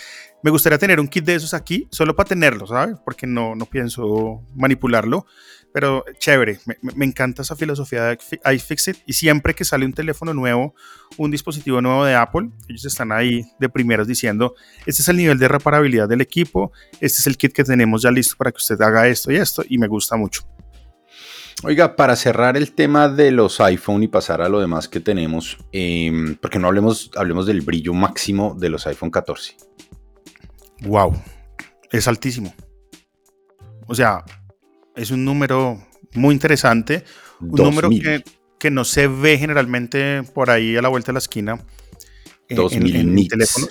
[0.43, 2.97] Me gustaría tener un kit de esos aquí, solo para tenerlo, ¿sabes?
[3.05, 5.27] Porque no, no pienso manipularlo.
[5.73, 6.59] Pero chévere,
[6.97, 8.19] me, encanta esa filosofía de
[8.55, 10.75] iFixit y siempre que sale un teléfono nuevo,
[11.19, 14.55] un dispositivo nuevo de Apple, ellos están ahí de primeros diciendo,
[14.87, 18.11] este es el nivel de reparabilidad del equipo, este es el kit que tenemos ya
[18.11, 20.43] listo para que usted haga esto y esto y me gusta mucho.
[21.65, 25.59] Oiga, para cerrar el tema de los iPhone y pasar a lo demás que tenemos,
[25.73, 29.57] eh, porque no hablemos, hablemos del brillo máximo de los iPhone 14.
[30.83, 31.21] Wow,
[31.91, 32.55] es altísimo.
[33.87, 34.25] O sea,
[34.95, 37.05] es un número muy interesante.
[37.41, 38.23] un número que,
[38.59, 41.65] que, no se ve generalmente por ahí a la vuelta de la esquina
[42.49, 43.67] eh, en, en, en teléfono.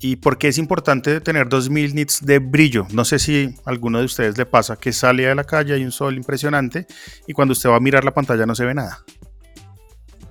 [0.00, 2.86] ¿Y por qué es importante tener 2000 nits de brillo?
[2.92, 5.84] No sé si a alguno de ustedes le pasa que sale a la calle, hay
[5.84, 6.86] un sol impresionante
[7.26, 9.04] y cuando usted va a mirar la pantalla no se ve nada.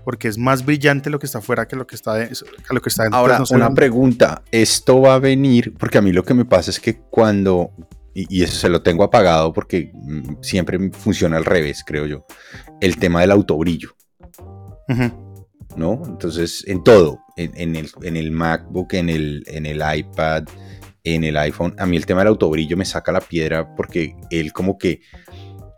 [0.05, 2.31] Porque es más brillante lo que está afuera que lo que está, de,
[2.69, 3.19] lo que está dentro.
[3.19, 4.41] Ahora, una pregunta.
[4.51, 5.73] ¿Esto va a venir?
[5.77, 7.71] Porque a mí lo que me pasa es que cuando
[8.13, 12.25] y, eso se lo tengo apagado porque mm, siempre funciona al revés, creo yo.
[12.81, 13.95] El tema del autobrillo.
[15.77, 16.01] ¿No?
[16.05, 20.45] Entonces, en todo, en, el, en el, MacBook, en el, en el iPad,
[21.03, 24.51] en el iPhone, a mí el tema del autobrillo me saca la piedra porque él
[24.53, 25.01] como que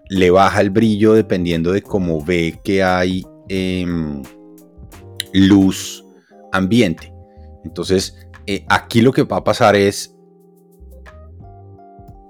[0.10, 4.24] le baja el brillo dependiendo de cómo ve que hay em,
[5.34, 6.06] luz
[6.52, 7.14] ambiente.
[7.64, 8.16] Entonces,
[8.48, 10.16] eh, aquí lo que va a pasar es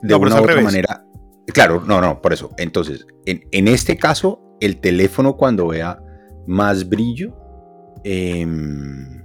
[0.02, 1.06] de una u otra manera.
[1.54, 2.52] Claro, no, no, por eso.
[2.58, 6.00] Entonces, en, este caso, el teléfono cuando vea
[6.48, 7.36] más brillo,
[8.04, 9.24] em,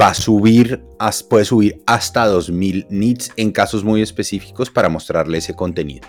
[0.00, 0.84] va a subir,
[1.28, 6.06] puede subir hasta 2000 nits en casos muy específicos para mostrarle ese contenido.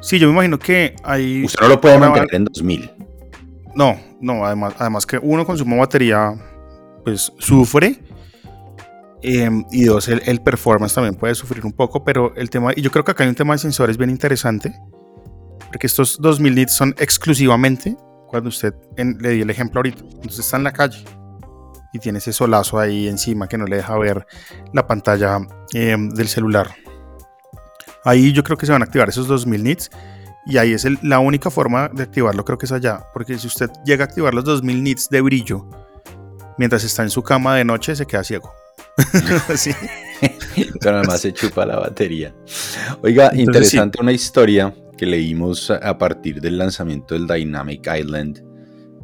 [0.00, 1.44] Sí, yo me imagino que hay...
[1.44, 2.90] Usted no lo puede mantener en 2000.
[3.74, 6.34] No, no, además, además que uno con su batería,
[7.04, 7.98] pues sufre
[9.26, 12.90] Em, y dos, el, performance también puede sufrir un poco, pero el tema, y yo
[12.90, 14.78] creo que acá hay un tema de sensores bien interesante,
[15.68, 17.96] porque estos 2000 nits son exclusivamente
[18.34, 21.04] cuando usted, le di el ejemplo ahorita, entonces está en la calle
[21.92, 24.26] y tiene ese solazo ahí encima que no le deja ver
[24.72, 25.38] la pantalla
[25.72, 26.74] em, del celular.
[28.04, 29.88] Ahí yo creo que se van a activar esos 2000 nits
[30.46, 33.70] y ahí es la única forma de activarlo, creo que es allá, porque si usted
[33.84, 35.68] llega a activar los 2000 nits de brillo
[36.58, 38.52] mientras está en su cama de noche, se queda ciego.
[39.54, 39.70] sí.
[40.80, 42.34] Pero además se chupa la batería.
[43.00, 48.42] Oiga, interesante una historia que leímos a partir del lanzamiento del Dynamic Island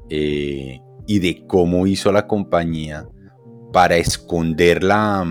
[0.08, 3.08] eh, y de cómo hizo la compañía
[3.72, 5.24] para esconder la,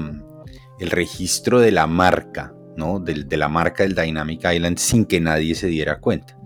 [0.79, 2.99] el registro de la marca, ¿no?
[2.99, 6.39] De, de, la marca del Dynamic Island sin que nadie se diera cuenta.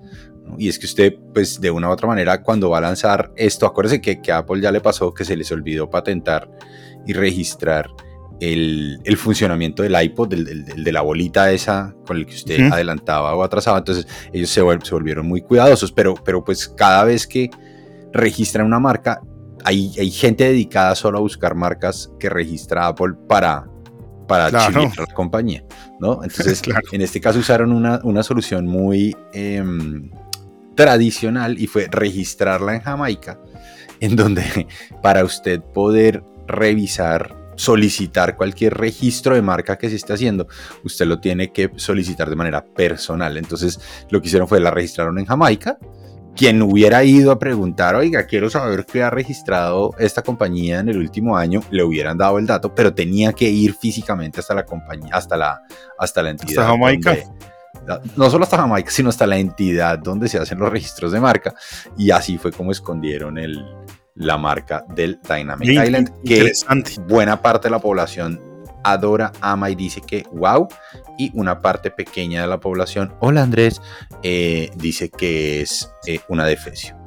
[0.57, 3.65] Y es que usted, pues de una u otra manera, cuando va a lanzar esto,
[3.65, 6.49] acuérdese que, que a Apple ya le pasó que se les olvidó patentar
[7.05, 7.89] y registrar
[8.39, 13.43] el, funcionamiento del iPod, del, de la bolita esa con el que usted adelantaba o
[13.43, 13.77] atrasaba.
[13.77, 17.49] Entonces ellos se, se, volvieron muy cuidadosos, pero, pero pues cada vez que
[18.11, 19.21] registran una marca,
[19.63, 23.67] hay, hay gente dedicada solo a buscar marcas que registra Apple para,
[24.27, 25.63] para a la compañía,
[25.99, 26.23] ¿no?
[26.23, 30.09] Entonces, en este caso usaron una, una solución muy em,
[30.75, 33.39] tradicional y fue registrarla en Jamaica,
[33.99, 34.67] en donde
[35.01, 40.47] para usted poder revisar, solicitar cualquier registro de marca que se esté haciendo,
[40.83, 43.37] usted lo tiene que solicitar de manera personal.
[43.37, 45.77] Entonces, lo que hicieron fue la registraron en Jamaica.
[46.35, 50.97] Quien hubiera ido a preguntar, oiga, quiero saber qué ha registrado esta compañía en el
[50.97, 55.13] último año, le hubieran dado el dato, pero tenía que ir físicamente hasta la compañía,
[55.13, 55.61] hasta la,
[55.99, 56.63] hasta la entidad.
[56.63, 57.17] Hasta Jamaica.
[58.15, 61.53] no solo hasta Jamaica, sino hasta la entidad donde se hacen los registros de marca.
[61.99, 63.63] Y así fue como escondieron el,
[64.15, 66.51] la marca del Dynamic Island, que
[67.07, 68.41] buena parte de la población
[68.83, 70.67] adora, ama y dice que wow,
[71.17, 73.81] y una parte pequeña de la población, hola Andrés,
[74.23, 76.97] eh, dice que es eh, una defecio.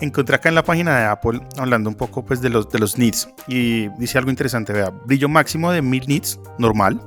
[0.00, 2.96] Encontré acá en la página de Apple hablando un poco pues de los, de los
[2.96, 7.00] nits y dice algo interesante, vea, brillo máximo de 1000 nits, normal,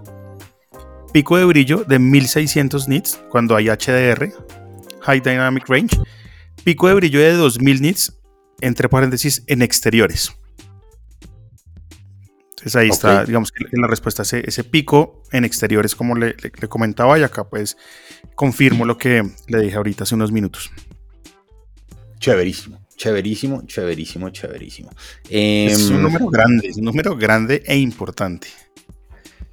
[1.11, 4.31] pico de brillo de 1600 nits cuando hay HDR,
[5.01, 5.97] High Dynamic Range,
[6.63, 8.22] pico de brillo de 2000 nits
[8.61, 10.33] entre paréntesis, en exteriores.
[12.63, 16.35] Entonces ahí está, digamos que en la respuesta ese, ese pico en exteriores, como le,
[16.69, 17.75] comentaba, y acá pues
[18.35, 20.71] confirmo lo que le dije ahorita hace unos minutos.
[22.19, 24.91] Chéverísimo, chéverísimo, chéverísimo, chéverísimo.
[25.29, 28.47] es un em, número grande, es un número grande e importante.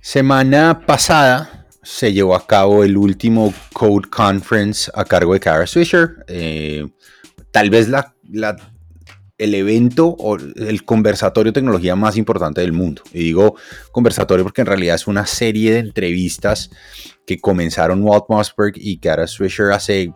[0.01, 6.25] Semana pasada se llevó a cabo el último Code Conference a cargo de Kara Swisher.
[6.29, 6.87] Eh,
[7.51, 8.57] tal vez la, la
[9.41, 13.03] el evento o el conversatorio de tecnología más importante del mundo.
[13.13, 13.57] Y digo
[13.91, 16.71] conversatorio porque en realidad es una serie de entrevistas
[17.27, 20.13] que comenzaron Walt Mossberg y Kara Swisher hace,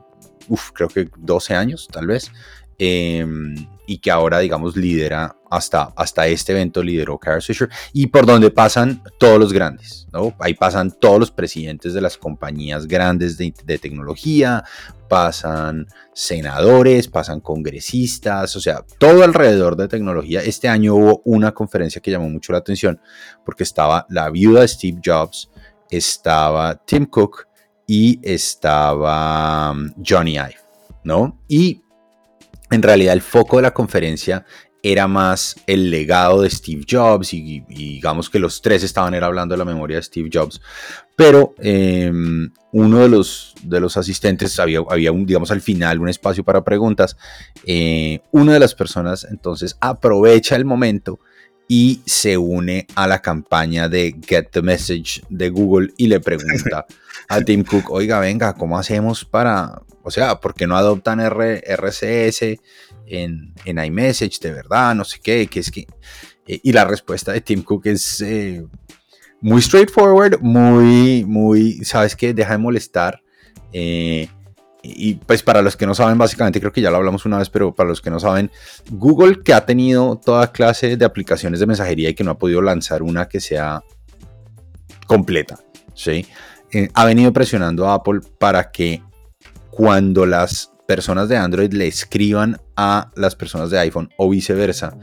[0.74, 2.30] creo que 12 años tal vez.
[2.78, 3.54] Em,
[3.86, 8.50] y que ahora, digamos, lidera hasta, hasta este evento, lideró Kara Swisher, y por donde
[8.50, 10.34] pasan todos los grandes, ¿no?
[10.38, 14.64] Ahí pasan todos los presidentes de las compañías grandes de, de tecnología,
[15.08, 20.40] pasan senadores, pasan congresistas, o sea, todo alrededor de tecnología.
[20.42, 23.00] Este año hubo una conferencia que llamó mucho la atención
[23.44, 25.50] porque estaba la viuda de Steve Jobs,
[25.90, 27.46] estaba Tim Cook
[27.86, 30.64] y estaba um, Johnny Ive.
[31.04, 31.38] ¿no?
[31.46, 31.82] Y
[32.70, 34.44] en realidad el foco de la conferencia
[34.84, 39.58] era más el legado de Steve Jobs y, digamos que los tres estaban hablando de
[39.58, 40.60] la memoria de Steve Jobs.
[41.16, 46.10] Pero em, uno de los, de los asistentes, había, había un, digamos al final un
[46.10, 47.16] espacio para preguntas,
[47.64, 51.18] eh, una de las personas entonces aprovecha el momento
[51.66, 56.84] y se une a la campaña de Get the Message de Google y le pregunta
[57.28, 62.60] a Tim Cook, oiga, venga, ¿cómo hacemos para, o sea, ¿por qué no adoptan RCS?
[63.06, 65.86] En, iMessage, de verdad, no sé qué, que es que...
[66.46, 68.64] Eh, y la respuesta de Tim Cook es eh,
[69.40, 72.34] muy straightforward, muy, muy, ¿sabes qué?
[72.34, 73.22] Deja de molestar.
[73.72, 74.28] Eh,
[74.82, 77.48] y pues para los que no saben, básicamente creo que ya lo hablamos una vez,
[77.48, 78.50] pero para los que no saben,
[78.90, 82.60] Google que ha tenido toda clase de aplicaciones de mensajería y que no ha podido
[82.60, 83.82] lanzar una que sea
[85.06, 85.58] completa,
[85.94, 86.26] ¿sí?
[86.92, 89.00] ha venido presionando a Apple para que
[89.70, 94.96] cuando las personas de Android le escriban a las personas de iPhone o viceversa,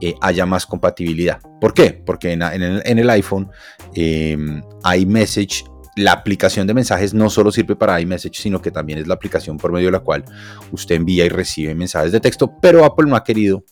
[0.00, 1.40] eh, haya más compatibilidad.
[1.60, 1.90] ¿Por qué?
[1.92, 3.50] Porque en, el, iPhone
[3.94, 4.36] eh,
[4.96, 5.64] iMessage,
[5.96, 9.58] la aplicación de mensajes no solo sirve para iMessage, sino que también es la aplicación
[9.58, 10.24] por medio de la cual
[10.72, 13.64] usted envía y recibe mensajes de texto, pero Apple no ha querido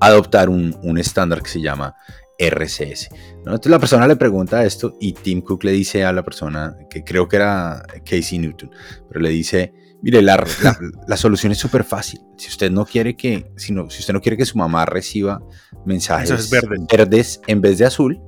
[0.00, 1.94] adoptar un, estándar que se llama
[2.38, 3.08] RCS.
[3.38, 7.04] Entonces la persona le pregunta esto y Tim Cook le dice a la persona, que
[7.04, 8.70] creo que era Casey Newton,
[9.08, 10.42] pero le dice, Mire, la,
[11.06, 12.20] la, solución es súper fácil.
[12.36, 15.42] Si usted no quiere que, si, si usted no quiere que su mamá reciba
[15.84, 16.50] mensajes
[16.88, 17.40] verdes.
[17.46, 18.20] en vez de azul,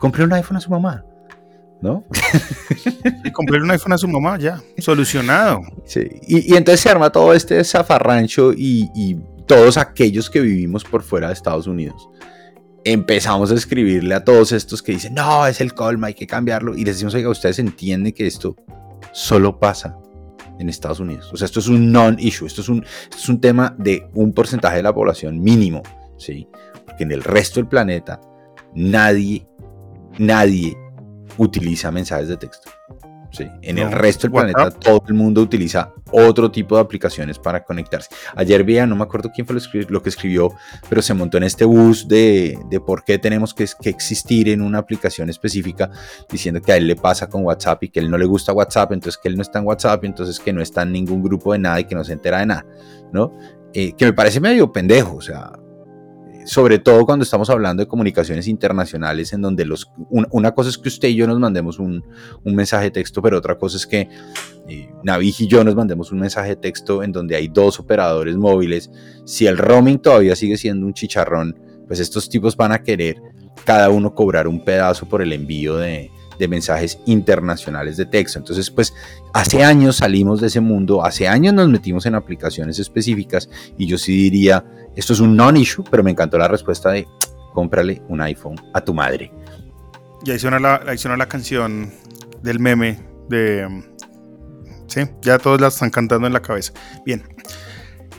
[0.00, 1.04] compre un iPhone a su mamá.
[1.80, 2.04] ¿No?
[3.24, 4.60] Y compre un iPhone a su mamá, ya.
[4.78, 5.60] Solucionado.
[5.84, 6.08] Sí.
[6.26, 11.28] Y, entonces se arma todo este zafarrancho y, y todos aquellos que vivimos por fuera
[11.28, 12.08] de Estados Unidos
[12.84, 16.74] empezamos a escribirle a todos estos que dicen, no, es el colma, hay que cambiarlo.
[16.74, 18.56] Y les decimos, oiga, ustedes entienden que esto
[19.12, 19.96] solo pasa
[20.58, 21.30] en Estados Unidos.
[21.32, 22.84] O sea, esto es un non-issue, esto, es un,
[23.16, 25.82] es un tema de un porcentaje de la población mínimo,
[26.16, 26.48] ¿sí?
[26.86, 28.20] Porque en el resto del planeta
[28.74, 29.46] nadie,
[30.18, 30.76] nadie
[31.38, 32.70] utiliza mensajes de texto.
[33.40, 38.08] En el resto del planeta todo el mundo utiliza otro tipo de aplicaciones para conectarse.
[38.36, 39.56] Ayer veía, no me acuerdo quién fue
[39.88, 40.52] lo, que escribió,
[40.88, 45.30] pero se montó en este bus de, por qué tenemos que, existir en una aplicación
[45.30, 45.90] específica,
[46.30, 48.92] diciendo que a él le pasa con WhatsApp y que él no le gusta WhatsApp,
[48.92, 51.58] entonces que él no está en WhatsApp, entonces que no está en ningún grupo de
[51.58, 52.66] nada y que no se entera de nada,
[53.12, 53.32] ¿no?
[53.72, 55.50] Eh, que me parece medio pendejo, o sea,
[56.44, 60.88] sobre todo cuando estamos hablando de comunicaciones internacionales, en donde los, una cosa es que
[60.88, 62.04] usted y yo nos mandemos un,
[62.44, 64.08] mensaje de texto, pero otra cosa es que
[64.68, 64.88] eh,
[65.20, 68.90] y yo nos mandemos un mensaje de texto en donde hay dos operadores móviles.
[69.24, 73.16] Si el roaming todavía sigue siendo un chicharrón, pues estos tipos van a querer
[73.64, 78.38] cada uno cobrar un pedazo por el envío de, de mensajes internacionales de texto.
[78.38, 78.94] Entonces, pues
[79.32, 83.98] hace años salimos de ese mundo, hace años nos metimos en aplicaciones específicas y yo
[83.98, 84.64] sí diría,
[84.96, 87.06] esto es un non-issue, pero me encantó la respuesta de
[87.52, 89.32] cómprale un iPhone a tu madre.
[90.24, 91.92] Y ahí suena la, ahí suena la canción
[92.42, 93.84] del meme de...
[94.86, 96.72] Sí, ya todos la están cantando en la cabeza.
[97.04, 97.22] Bien,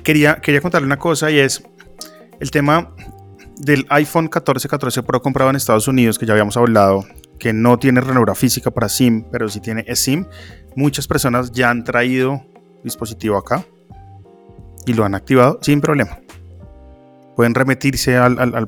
[0.03, 1.63] quería, quería contarle una cosa y es
[2.39, 2.93] el tema
[3.57, 7.05] del iPhone 14, 14 Pro comprado en Estados Unidos, que ya habíamos hablado,
[7.39, 10.25] que no tiene ranura física para SIM, pero sí tiene eSIM.
[10.75, 12.45] Muchas personas ya han traído
[12.83, 13.65] dispositivo acá
[14.85, 16.19] y lo han activado sin problema.
[17.35, 18.67] Pueden remitirse al,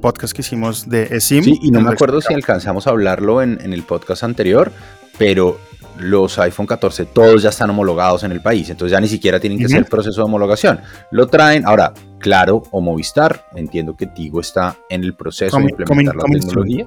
[0.00, 1.44] podcast que hicimos de eSIM.
[1.44, 4.72] Sí, y no me acuerdo si alcanzamos a hablarlo en, en el podcast anterior,
[5.18, 5.58] pero
[5.98, 9.58] los iPhone 14 todos ya están homologados en el país, entonces ya ni siquiera tienen
[9.58, 10.80] que hacer el proceso de homologación.
[11.10, 16.16] Lo traen, ahora, claro, o Movistar, entiendo que Tigo está en el proceso de implementar
[16.16, 16.86] la tecnología.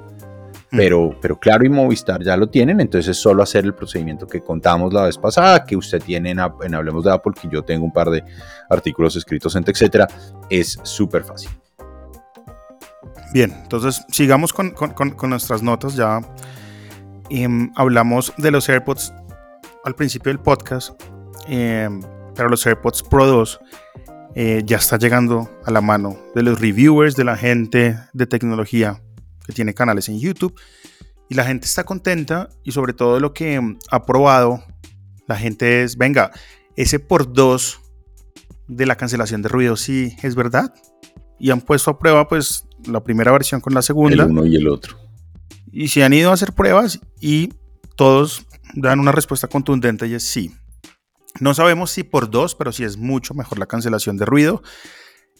[0.72, 0.78] Mm.
[0.78, 4.42] Pero, pero claro y Movistar ya lo tienen, entonces es solo hacer el procedimiento que
[4.42, 7.94] contamos la vez pasada, que usted tiene en, Hablemos de Apple, que yo tengo un
[7.94, 8.24] par de
[8.70, 10.08] artículos escritos en etcétera,
[10.50, 11.50] es súper fácil.
[13.34, 14.74] Bien, entonces sigamos con,
[15.30, 16.22] nuestras notas ya.
[17.30, 19.14] Em, hablamos de los AirPods
[19.84, 20.92] al principio del podcast,
[21.48, 22.02] em,
[22.36, 23.60] pero los AirPods Pro 2
[24.36, 29.02] eh, ya está llegando a la mano de los reviewers, de la gente de tecnología
[29.46, 30.60] que tiene canales en YouTube.
[31.30, 34.64] Y la gente está contenta y sobre todo lo que ha probado
[35.28, 36.32] la gente es, venga,
[36.76, 37.82] ese por dos
[38.68, 40.74] de la cancelación de ruido sí es verdad.
[41.40, 44.24] Y han puesto a prueba pues la primera versión con la segunda.
[44.24, 44.98] El uno y el otro.
[45.72, 47.50] Y se han ido a hacer pruebas y
[47.96, 50.52] todos dan una respuesta contundente y es sí.
[51.40, 54.64] No sabemos si por dos, pero sí es mucho mejor la cancelación de ruido.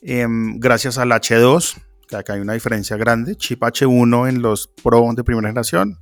[0.02, 1.78] Em, gracias al H2,
[2.08, 3.36] que acá hay una diferencia grande.
[3.36, 6.00] Chip H1 en los Pro de primera generación,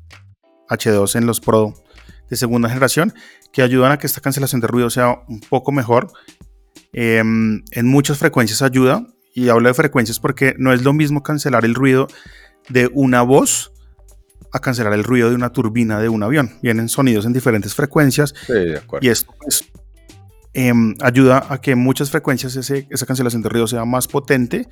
[0.70, 1.74] H2 en los Pro
[2.30, 3.14] de segunda generación
[3.52, 6.12] que ayudan a que esta cancelación de ruido sea un poco mejor.
[6.92, 11.66] Em, en muchas frecuencias ayuda, y hablo de frecuencias porque no es lo mismo cancelar
[11.66, 12.08] el ruido
[12.70, 13.72] de una voz
[14.52, 16.52] a cancelar el ruido de una turbina de un avión.
[16.62, 18.34] Vienen sonidos en diferentes frecuencias
[19.02, 19.66] y esto pues,
[20.54, 24.68] em, ayuda a que en muchas frecuencias esa cancelación de ruido sea más potente.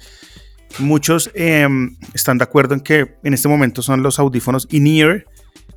[0.80, 5.26] Muchos em, están de acuerdo en que en este momento son los audífonos in-ear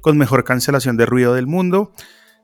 [0.01, 1.93] con mejor cancelación de ruido del mundo.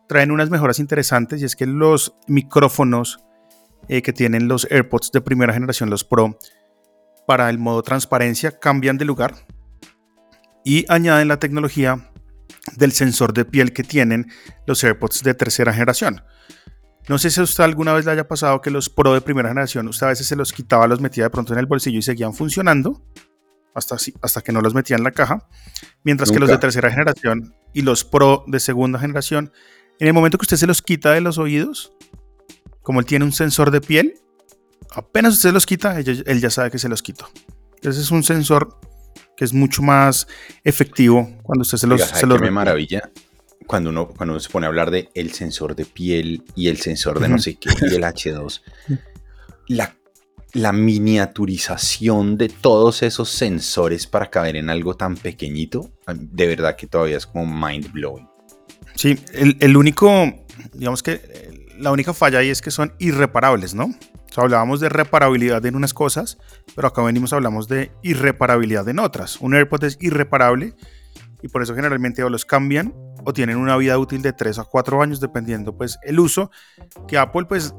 [0.08, 3.20] Traen unas mejoras interesantes y es que los micrófonos
[3.88, 6.38] eh, que tienen los AirPods de primera generación, los Pro,
[7.26, 9.34] para el modo transparencia cambian de lugar
[10.64, 12.10] y añaden la tecnología
[12.76, 14.30] del sensor de piel que tienen
[14.66, 16.22] los AirPods de tercera generación.
[17.10, 19.48] No sé si a usted alguna vez le haya pasado que los Pro de primera
[19.48, 22.02] generación, usted a veces se los quitaba, los metía de pronto en el bolsillo y
[22.02, 23.02] seguían funcionando
[23.74, 25.48] hasta, hasta que no los metía en la caja,
[26.04, 29.50] mientras que los de tercera generación y los Pro de segunda generación,
[29.98, 31.92] en el momento que usted se los quita de los oídos,
[32.80, 34.14] como él tiene un sensor de piel,
[34.94, 37.28] apenas usted los quita, él, ya sabe que se los quitó.
[37.82, 38.78] Ese es un sensor
[39.36, 40.28] que es mucho más
[40.62, 42.02] efectivo cuando usted se los...
[42.02, 43.10] se los me maravilla
[43.70, 47.20] cuando uno, cuando se pone a hablar de el sensor de piel y el sensor
[47.20, 48.62] de no sé qué y el H2.
[49.68, 49.94] La,
[50.54, 56.88] la miniaturización de todos esos sensores para caber en algo tan pequeñito, de verdad que
[56.88, 58.28] todavía es como mind blowing.
[58.96, 60.10] Sí, el, el único,
[60.72, 63.94] digamos que la única falla ahí es que son irreparables, ¿no?
[64.36, 66.38] hablábamos de reparabilidad en unas cosas,
[66.74, 69.40] pero acá venimos hablamos de irreparabilidad en otras.
[69.40, 70.74] Un AirPod es irreparable
[71.42, 72.94] y por eso generalmente o los cambian
[73.24, 76.50] o tienen una vida útil de 3 a 4 años dependiendo pues el uso
[77.06, 77.74] que Apple pues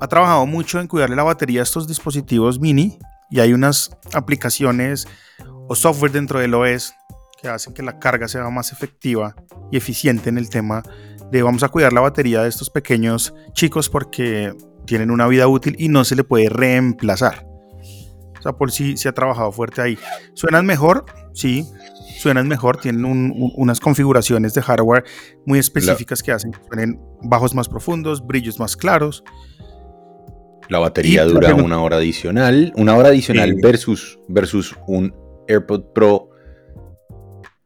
[0.00, 2.98] ha trabajado mucho en cuidarle la batería a estos dispositivos mini
[3.30, 5.06] y hay unas aplicaciones
[5.68, 6.94] o software dentro del OS
[7.40, 9.34] que hacen que la carga sea más efectiva
[9.70, 10.82] y eficiente en el tema
[11.30, 14.54] de vamos a cuidar la batería de estos pequeños chicos porque
[14.86, 17.46] tienen una vida útil y no se le puede reemplazar.
[18.38, 19.98] O sea, por sí se ha trabajado fuerte ahí.
[20.34, 21.04] ¿Suenan mejor?
[21.34, 21.66] Sí,
[22.26, 22.78] suenan mejor.
[22.78, 25.04] Tienen unas configuraciones de hardware
[25.44, 29.22] muy específicas que hacen que suenen bajos más profundos, brillos más claros.
[30.68, 32.72] La batería dura una hora adicional.
[32.76, 35.14] Una hora adicional versus, versus un
[35.46, 36.30] AirPod Pro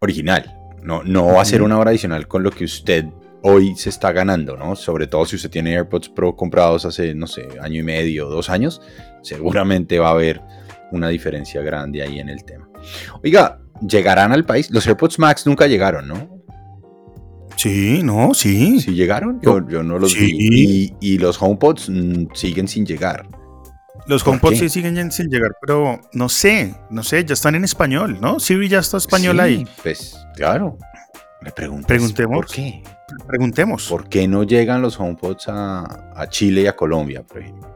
[0.01, 0.55] original.
[0.83, 3.07] No, no va a ser una hora adicional con lo que usted
[3.43, 4.77] hoy se está ganando, ¿no?
[4.77, 8.51] Sobre todo si usted tiene AirPods Pro comprados hace, no sé, año y medio, dos
[8.51, 8.83] años,
[9.23, 10.43] seguramente va a haber
[10.93, 12.69] una diferencia grande ahí en el tema.
[13.23, 14.71] Oiga, ¿llegarán al país?
[14.71, 16.41] Los AirPods Max nunca llegaron, ¿no?
[17.57, 18.81] Sí, no, sí.
[18.81, 19.39] ¿Sí llegaron?
[19.43, 20.95] Yo, no los vi.
[21.01, 23.29] Y, los HomePods mm, siguen sin llegar.
[24.07, 28.19] Los HomePods sí siguen sin llegar, pero no sé, no sé, ya están en español,
[28.21, 28.41] ¿no?
[28.41, 29.67] Siri ya está español sí, ahí.
[29.83, 30.79] Pues claro.
[31.43, 32.13] Me Preguntemos.
[32.13, 32.83] ¿Por qué?
[33.27, 33.89] Preguntemos.
[33.89, 37.70] ¿Por qué no llegan los HomePods a, Chile y a Colombia, por ejemplo?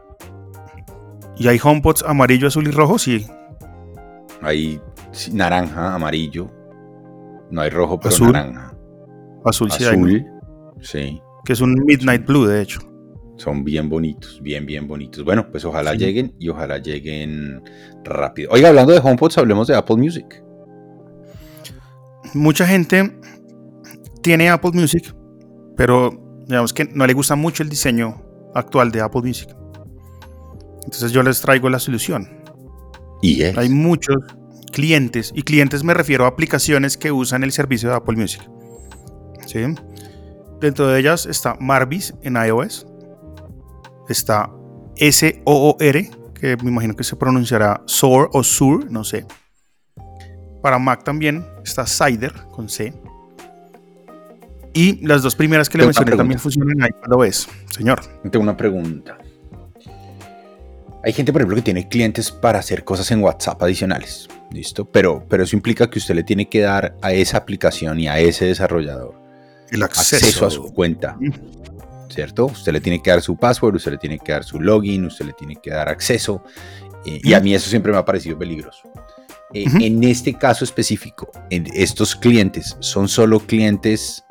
[1.37, 2.99] ¿Y hay HomePods amarillo, azul y rojo?
[2.99, 3.26] Sí.
[4.43, 4.80] Hay
[5.32, 6.51] naranja, amarillo.
[7.51, 8.32] No hay rojo, pero azul.
[8.32, 8.74] naranja.
[9.45, 10.26] Azul, sí Azul,
[10.80, 11.20] sí.
[11.45, 12.80] Que es un Midnight Blue, de hecho.
[13.37, 15.24] Son bien bonitos, bien, bien bonitos.
[15.24, 17.62] Bueno, pues ojalá lleguen y ojalá lleguen
[18.05, 18.51] rápido.
[18.53, 20.43] Oiga, hablando de HomePods, hablemos de Apple Music.
[22.32, 23.18] Mucha gente
[24.22, 25.14] tiene Apple Music,
[25.76, 26.11] pero
[26.47, 28.22] digamos que no le gusta mucho el diseño
[28.55, 29.55] actual de Apple Music.
[30.85, 32.28] Entonces yo les traigo la solución.
[33.22, 34.16] Y Hay muchos
[34.70, 38.43] clientes, y clientes me refiero a aplicaciones que usan el servicio de Apple Music.
[39.47, 39.61] ¿Sí?
[40.61, 42.87] Dentro de ellas está Marvis en iOS,
[44.09, 44.51] está
[44.97, 49.26] S-O-O-R, que me imagino que se pronunciará SOAR o SUR, no sé.
[50.62, 52.93] Para Mac también está Cider con C.
[54.72, 58.01] Y las dos primeras que le mencioné también funcionan en iPadOS, señor.
[58.30, 59.18] Tengo una pregunta.
[61.05, 64.27] Hay gente, por ejemplo, que tiene clientes para hacer cosas en WhatsApp adicionales.
[64.51, 64.87] ¿Listo?
[64.87, 68.19] Pero, pero eso implica que usted le tiene que dar a esa aplicación y a
[68.19, 69.15] ese desarrollador
[69.71, 71.19] el acceso, a su cuenta.
[72.09, 72.47] ¿Cierto?
[72.47, 75.27] Usted le tiene que dar su password, usted le tiene que dar su login, usted
[75.27, 76.43] le tiene que dar acceso.
[77.05, 78.89] Eh, y a mí eso siempre me ha parecido peligroso.
[79.53, 84.25] Eh, en este caso específico, en estos clientes son solo clientes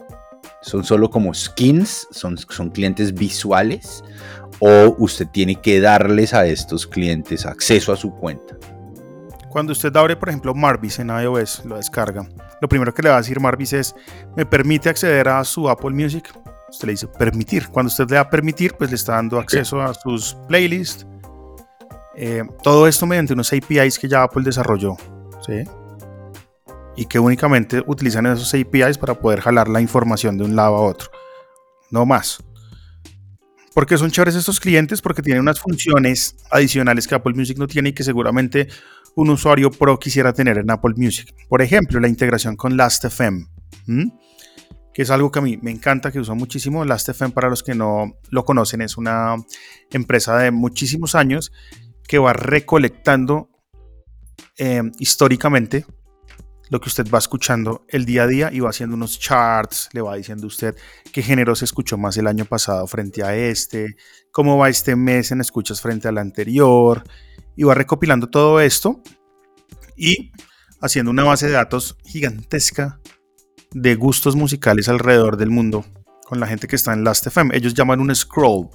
[0.64, 4.04] son solo como skins, son, son clientes visuales,
[4.60, 8.56] o usted tiene que darles a estos clientes acceso a su cuenta.
[9.50, 12.28] Cuando usted abre, por ejemplo, Marvis en iOS, lo descarga,
[12.62, 13.96] lo primero que le va a decir Marvis es,
[14.36, 16.34] ¿me permite acceder a su Apple Music?
[16.70, 17.68] Usted le dice permitir.
[17.68, 21.06] Cuando usted le da permitir, pues le está dando acceso a sus playlists.
[22.16, 24.96] Eh, todo esto mediante unos APIs que ya Apple desarrolló.
[25.46, 25.66] ¿sí?
[26.96, 30.82] Y que únicamente utilizan esos APIs para poder jalar la información de un lado a
[30.82, 31.10] otro.
[31.92, 32.44] no más.
[33.74, 35.02] ¿Por qué son chéveres estos clientes?
[35.02, 38.68] Porque tienen unas funciones adicionales que Apple Music no tiene y que seguramente
[39.16, 41.34] un usuario pro quisiera tener en Apple Music.
[41.50, 43.48] Por ejemplo, la integración con Last.fm,
[44.94, 46.86] que es algo que a mí me encanta, que uso muchísimo.
[46.86, 49.38] Last.fm, para los que no lo conocen, es una
[49.90, 51.52] empresa de muchísimos años
[52.08, 53.50] que va recolectando
[54.58, 55.86] eh, históricamente
[56.74, 60.02] lo que usted va escuchando el día a día y va haciendo unos charts, le
[60.02, 60.76] va diciendo usted
[61.12, 63.96] qué género se escuchó más el año pasado frente a este,
[64.32, 67.04] cómo va este mes en escuchas frente al anterior,
[67.56, 69.04] y va recopilando todo esto
[69.96, 70.32] y
[70.82, 73.00] haciendo una base de datos gigantesca
[73.70, 75.86] de gustos musicales alrededor del mundo
[76.26, 77.56] con la gente que está en Last.fm.
[77.56, 78.70] Ellos llaman un scroll.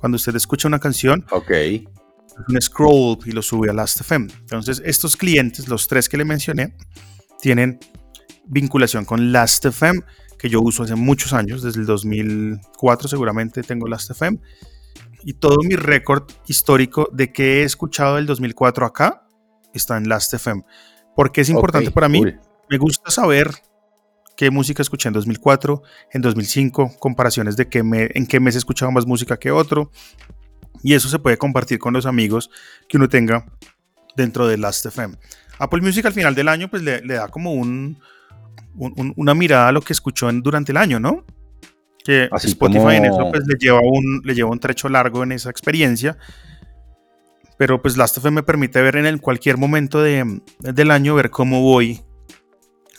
[0.00, 1.86] Cuando usted escucha una canción, okay.
[2.48, 4.26] un scroll y lo sube a Last.fm.
[4.40, 6.74] Entonces, estos clientes, los tres que le mencioné,
[7.40, 7.78] tienen
[8.46, 10.02] vinculación con Last.fm,
[10.38, 14.38] que yo uso hace muchos años, desde el 2004 seguramente tengo Last.fm
[15.24, 19.26] y todo mi récord histórico de que he escuchado del 2004 acá
[19.74, 20.64] está en Last.fm.
[21.14, 22.22] Porque es importante para mí.
[22.68, 23.50] Me gusta saber
[24.36, 25.82] qué música escuché en 2004,
[26.12, 29.90] en 2005, comparaciones de qué me, en qué mes he escuchado más música que otro.
[30.82, 32.50] Y eso se puede compartir con los amigos
[32.88, 33.44] que uno tenga
[34.16, 35.16] dentro de Last.fm.
[35.60, 37.98] Apple Music al final del año pues le, da como un,
[38.74, 41.24] una mirada a lo que escuchó durante el año, ¿no?
[42.04, 45.50] que Spotify en eso pues, le, lleva un, le lleva un trecho largo en esa
[45.50, 46.16] experiencia.
[47.58, 51.60] Pero pues Last.fm me permite ver en el cualquier momento de, del año, ver cómo
[51.60, 52.00] voy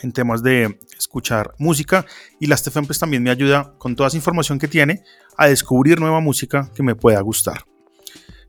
[0.03, 2.05] en temas de escuchar música.
[2.39, 5.03] Y Last.fm pues también me ayuda con toda esa información que tiene
[5.35, 7.63] a descubrir nueva música que me pueda gustar.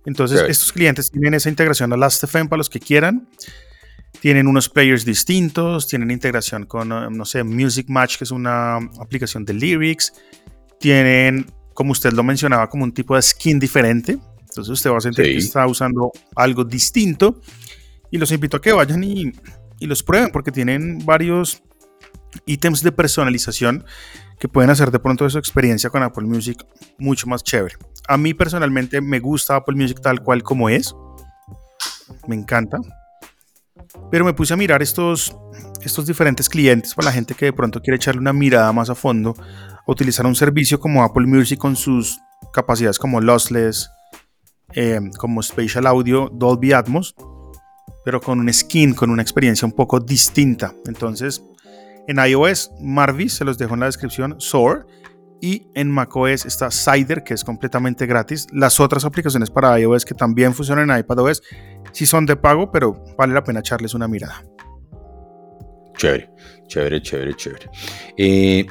[0.04, 3.28] Entonces estos clientes tienen esa integración a Last.fm para los que quieran.
[4.20, 9.44] Tienen unos players distintos, tienen integración con, no sé, Music Match, que es una aplicación
[9.44, 10.12] de lyrics
[10.82, 14.18] tienen, como usted lo mencionaba, como un tipo de skin diferente.
[14.40, 17.40] Entonces usted va a sentir que está usando algo distinto.
[18.10, 19.32] Y los invito a que vayan y,
[19.78, 21.62] y los prueben porque tienen varios
[22.44, 23.84] ítems de personalización
[24.38, 26.66] que pueden hacer de pronto su experiencia con Apple Music
[26.98, 27.76] mucho más chévere.
[28.08, 30.94] A mí personalmente me gusta Apple Music tal cual como es.
[32.26, 32.78] Me encanta.
[34.10, 35.36] Pero me puse a mirar estos,
[35.82, 38.94] estos diferentes clientes para la gente que de pronto quiere echarle una mirada más a
[38.94, 39.34] fondo
[39.86, 42.20] utilizar un servicio como Apple Music con sus
[42.52, 43.90] capacidades como lossless,
[44.74, 47.14] eh, como Spatial Audio, Dolby Atmos,
[48.04, 50.74] pero con un skin, con una experiencia un poco distinta.
[50.86, 51.42] Entonces,
[52.08, 54.86] en iOS, Marvis, se los dejo en la descripción, Soar,
[55.40, 58.46] y en macOS está Cider, que es completamente gratis.
[58.52, 61.42] Las otras aplicaciones para iOS que también funcionan en iPadOS,
[61.92, 64.44] sí son de pago, pero vale la pena echarles una mirada.
[65.96, 66.30] Chévere,
[66.66, 67.70] chévere, chévere, chévere.
[68.16, 68.66] Eh,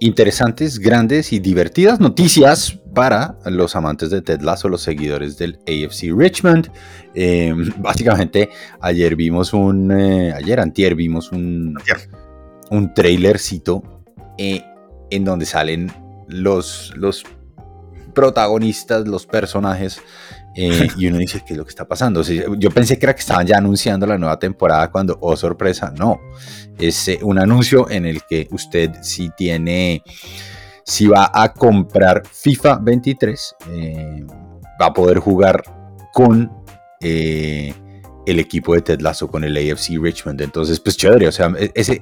[0.00, 6.12] interesantes, grandes y divertidas noticias para los amantes de Ted Lasso, los seguidores del AFC
[6.16, 6.70] Richmond.
[7.14, 8.50] Eh, básicamente,
[8.80, 11.76] ayer vimos un, eh, ayer antier vimos un,
[12.70, 13.82] un trailercito
[14.38, 14.62] eh,
[15.10, 15.92] en donde salen
[16.28, 17.24] los, los
[18.14, 20.00] protagonistas, los personajes
[20.56, 22.22] eh, y uno dice, ¿qué es lo que está pasando?
[22.22, 26.20] yo pensé que era que estaban ya anunciando la nueva temporada cuando, oh sorpresa, no.
[26.78, 30.02] Es eh, un anuncio en el que usted si tiene,
[30.84, 34.24] si va a comprar FIFA 23, eh,
[34.80, 35.62] va a poder jugar
[36.12, 36.50] con
[38.26, 40.40] el equipo de Ted Lasso con el AFC Richmond.
[40.42, 42.00] Entonces, pues chévere, o sea, e, ese,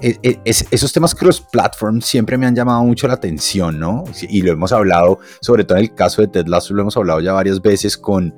[0.00, 4.04] e, e, esos temas cross-platform siempre me han llamado mucho la atención, ¿no?
[4.28, 7.20] Y lo hemos hablado, sobre todo en el caso de Ted Lasso, lo hemos hablado
[7.20, 8.34] ya varias veces con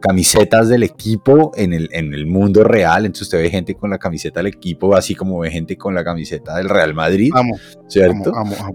[0.00, 3.06] camisetas del equipo en el, en el mundo real.
[3.06, 6.02] Entonces usted ve gente con la camiseta del equipo, así como ve gente con la
[6.02, 7.30] camiseta del Real Madrid,
[7.86, 8.32] ¿cierto?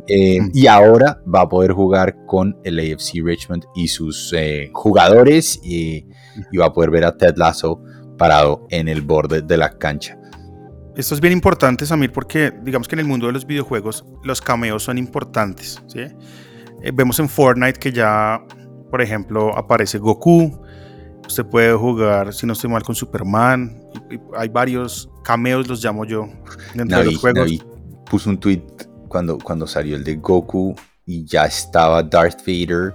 [0.07, 0.51] Eh, mm.
[0.53, 6.05] y ahora va a poder jugar con el AFC Richmond y sus eh, jugadores y,
[6.51, 7.82] y va a poder ver a Ted Lasso
[8.18, 10.18] parado en el borde de la cancha.
[10.95, 14.41] Esto es bien importante, Samir, porque digamos que en el mundo de los videojuegos los
[14.41, 15.82] cameos son importantes.
[15.88, 15.99] ¿sí?
[16.82, 18.41] Eh, vemos en Fortnite que ya,
[18.89, 20.57] por ejemplo, aparece Goku.
[21.28, 23.78] Usted puede jugar, si no estoy mal, con Superman.
[24.38, 26.30] hay varios cameos, los llamo yo,
[26.74, 27.51] dentro de los juegos.
[28.09, 28.63] puso un tweet
[29.09, 32.93] cuando, cuando salió el de Goku y ya estaba Darth Vader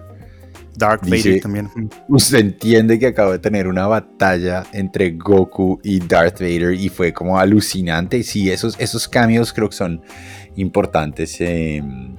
[0.80, 1.70] Dark Vader también.
[2.08, 7.12] Usted entiende que acabo de tener una batalla entre Goku y Darth Vader y fue
[7.12, 8.22] como alucinante.
[8.22, 10.02] Sí, esos, esos cambios creo que son
[10.56, 11.40] importantes.
[11.40, 12.16] Em,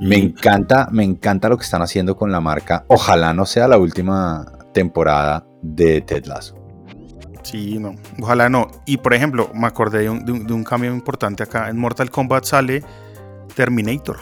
[0.00, 2.84] me encanta, me encanta lo que están haciendo con la marca.
[2.88, 6.56] Ojalá no sea la última temporada de Ted Lasso.
[7.42, 8.70] Sí, no, ojalá no.
[8.86, 11.68] Y por ejemplo, me acordé de un, de un cambio importante acá.
[11.68, 12.82] En Mortal Kombat sale
[13.54, 14.16] Terminator.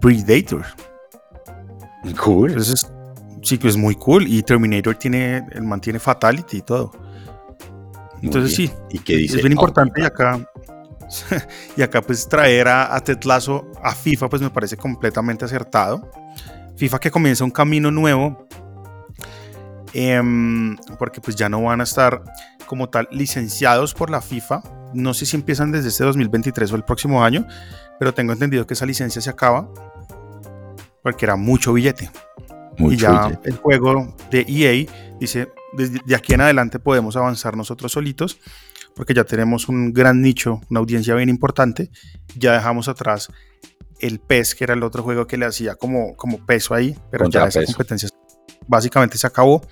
[0.00, 0.64] Predator.
[2.18, 2.50] Cool.
[2.50, 2.86] Entonces,
[3.42, 4.26] sí que es muy cool.
[4.26, 6.92] Y Terminator tiene, mantiene Fatality y todo.
[8.22, 9.36] Entonces sí, ¿Y qué dice?
[9.36, 10.38] es bien importante y acá,
[11.76, 16.10] y acá pues traer a, a Ted Lasso a FIFA pues me parece completamente acertado.
[16.76, 18.46] FIFA que comienza un camino nuevo
[19.94, 22.22] em, porque pues ya no van a estar
[22.66, 24.62] como tal licenciados por la FIFA.
[24.92, 27.46] No sé si empiezan desde este 2023 o el próximo año,
[27.98, 29.68] pero tengo entendido que esa licencia se acaba
[31.02, 32.10] porque era mucho billete.
[32.78, 33.50] Mucho y ya billete.
[33.50, 38.38] el juego de EA dice, desde de aquí en adelante podemos avanzar nosotros solitos,
[38.94, 41.90] porque ya tenemos un gran nicho, una audiencia bien importante.
[42.36, 43.28] Ya dejamos atrás
[44.00, 47.28] el PES, que era el otro juego que le hacía como, como peso ahí, pero
[47.28, 47.72] ya esa Contrapeso.
[47.72, 48.08] competencia
[48.66, 49.62] básicamente se acabó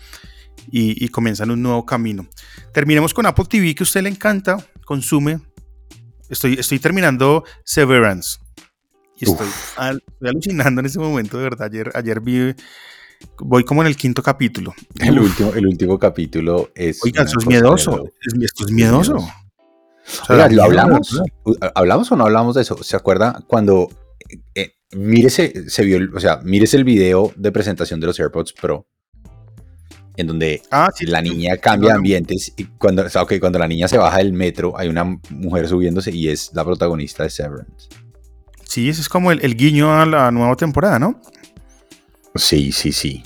[0.70, 2.28] y, y comienzan un nuevo camino.
[2.72, 5.40] Terminemos con Apple TV, que a usted le encanta, consume.
[6.28, 8.38] Estoy, estoy terminando Severance.
[9.20, 9.46] Y estoy,
[9.76, 11.68] al- estoy alucinando en este momento, de verdad.
[11.70, 12.54] Ayer, ayer vi,
[13.38, 14.74] voy como en el quinto capítulo.
[15.00, 17.02] El Uf, último, el último capítulo es.
[17.04, 18.04] Oiga, eso es de miedoso.
[18.40, 19.14] esto es miedoso.
[19.14, 19.32] miedoso.
[20.22, 21.20] O sea, Oiga, ¿lo hablamos?
[21.74, 22.82] ¿Hablamos o no hablamos de eso?
[22.82, 23.88] ¿Se acuerda cuando
[24.30, 28.18] eh, eh, mírese, se vio, el- o sea, mírese el video de presentación de los
[28.18, 28.86] AirPods Pro,
[30.16, 33.68] en donde Ah, sí, la niña cambia de ambientes y cuando, o sea, cuando la
[33.68, 37.88] niña se baja del metro hay una mujer subiéndose y es la protagonista de Severance.
[38.78, 41.20] Sí, ese es como el, el guiño a la nueva temporada, ¿no?
[42.36, 43.24] Sí, sí, sí.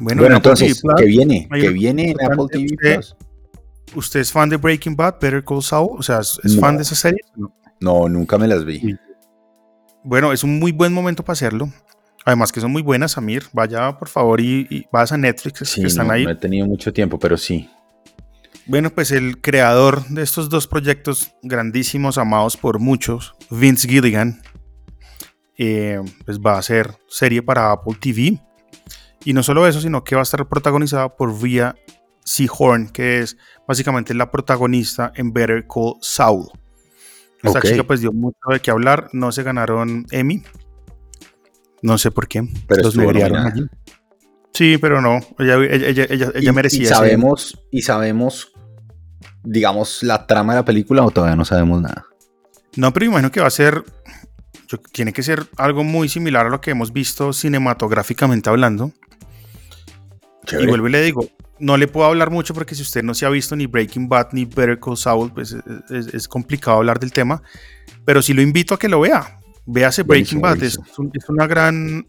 [0.00, 1.46] Bueno, entonces, ¿qué viene?
[1.52, 3.16] ¿Qué viene en Apple TV usted- Plus?
[3.94, 5.90] ¿Usted es fan de Breaking Bad, Better Call Saul?
[5.98, 6.58] O sea, ¿es, No.
[6.62, 7.20] fan de esa serie?
[7.36, 7.52] No.
[7.80, 8.80] No, nunca me las vi.
[8.80, 8.96] Sí.
[10.04, 11.70] Bueno, es un muy buen momento para hacerlo.
[12.24, 13.44] Además que son muy buenas, Samir.
[13.52, 16.24] Vaya, por favor, y, y vas a Netflix, Sí, que están no, ahí.
[16.24, 17.68] no he tenido mucho tiempo, pero sí.
[18.68, 24.42] Bueno, pues el creador de estos dos proyectos grandísimos, amados por muchos, Vince Gilligan,
[25.56, 28.38] eh, pues va a hacer serie para Apple TV.
[29.24, 31.74] Y no solo eso, sino que va a estar protagonizada por Rhea
[32.24, 36.48] Seahorn, que es básicamente la protagonista en Better Call Saul.
[37.42, 40.42] Esta chica pues dio mucho de qué hablar, no se ganaron Emmy.
[41.82, 42.42] No sé por qué.
[42.66, 43.66] Pero los allí.
[44.52, 45.20] Sí, pero no.
[45.38, 48.52] Ella, ella, ella, ella- Y- merecía Y sabemos, y sabemos,
[49.44, 52.04] digamos, la trama de la película o todavía no sabemos nada.
[52.76, 53.84] No, pero imagino que va a ser.
[54.68, 58.92] yo- tiene que ser algo muy similar a lo que hemos visto cinematográficamente hablando.
[60.60, 61.26] Y vuelvo y le digo,
[61.58, 64.28] no le puedo hablar mucho porque si usted no se ha visto ni Breaking Bad
[64.32, 67.42] ni Better Call Saul, pues es, es- es complicado hablar del tema.
[68.04, 69.38] Pero sí lo invito a que lo vea.
[69.66, 72.06] Véase Breaking Bad, es, un- es una gran.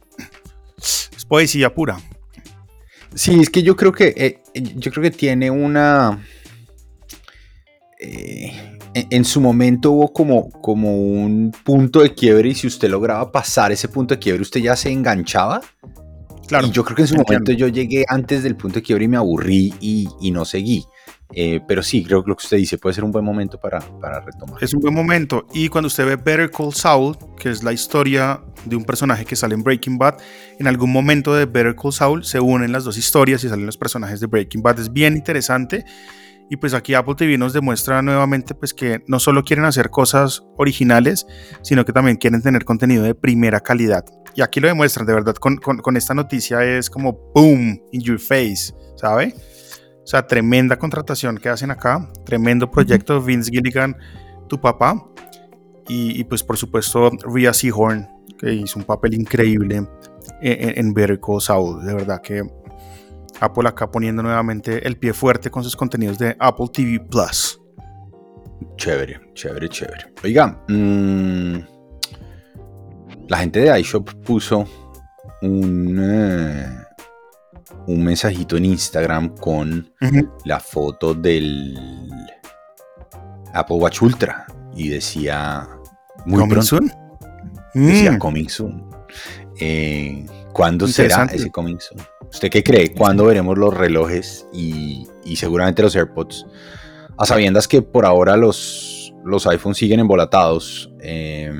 [0.77, 1.97] Es poesía pura.
[3.13, 4.41] Sí, es que yo creo que eh,
[4.75, 6.23] yo creo que tiene una.
[7.99, 13.31] Eh, en, su momento hubo como, como un punto de quiebre y si usted lograba
[13.31, 15.61] pasar ese punto de quiebre, usted ya se enganchaba.
[16.47, 16.65] Claro.
[16.65, 17.33] y yo creo que en su entiendo.
[17.43, 20.83] momento yo llegué antes del punto de quiebre y me aburrí y, y no seguí.
[21.31, 23.79] Eh, pero sí, creo que lo que usted dice puede ser un buen momento para,
[23.99, 24.63] para retomar.
[24.63, 25.45] Es un buen momento.
[25.53, 29.35] Y cuando usted ve Better Call Saul, que es la historia de un personaje que
[29.35, 30.17] sale en Breaking Bad,
[30.57, 33.77] en algún momento de Better Call Saul se unen las dos historias y salen los
[33.77, 34.79] personajes de Breaking Bad.
[34.79, 35.85] Es bien interesante.
[36.49, 40.43] Y pues aquí Apple TV nos demuestra nuevamente pues que no solo quieren hacer cosas
[40.57, 41.27] originales,
[41.61, 44.03] sino que también quieren tener contenido de primera calidad.
[44.35, 48.01] Y aquí lo demuestran, de verdad, con, con- con esta noticia es como boom, in
[48.01, 49.35] your face, ¿sabe?
[50.03, 53.95] O sea, tremenda contratación que hacen acá, tremendo proyecto, Vince Gilligan,
[54.47, 55.05] tu papá,
[55.87, 58.07] y, y, pues por supuesto Rhea Seahorn,
[58.39, 59.87] que hizo un papel increíble en,
[60.41, 62.41] en- en Better Call Saul, de verdad que
[63.39, 67.59] Apple acá poniendo nuevamente el pie fuerte con sus contenidos de Apple TV Plus.
[68.77, 70.13] Chévere, chévere, chévere.
[70.23, 71.57] Oiga, mm,
[73.27, 74.65] la gente de iShop puso
[75.41, 76.67] un, eh,
[77.87, 79.91] un mensajito en Instagram con
[80.45, 81.77] la foto del
[83.53, 85.67] Apple Watch Ultra y decía
[86.25, 86.91] muy ¿Coming pronto, soon?
[87.73, 88.89] decía Mm, coming soon.
[89.59, 92.01] Eh, ¿Cuándo será ese coming soon?
[92.31, 92.93] ¿Usted qué cree?
[92.93, 96.45] ¿Cuándo veremos los relojes y, y seguramente los AirPods?
[97.17, 100.93] A sabiendas que por ahora los, los iPhones siguen embolatados.
[101.01, 101.51] Eh,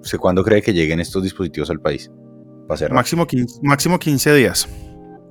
[0.00, 2.10] ¿Usted cuándo cree que lleguen estos dispositivos al país?
[2.70, 2.96] Va a ser rápido.
[2.96, 4.68] máximo, 15, máximo 15 días.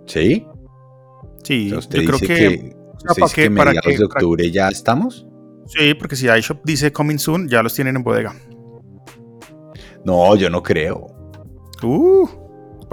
[0.05, 0.45] ¿Sí?
[1.43, 2.36] Sí, O sea, usted yo creo dice que...
[2.36, 5.27] que, usted ¿para dice que para mediados qué- de para- octubre ya estamos.
[5.67, 8.36] Sí, porque si iShop dice coming soon, ya los tienen en bodega.
[10.05, 11.07] No, yo no creo.
[11.81, 12.27] Uh,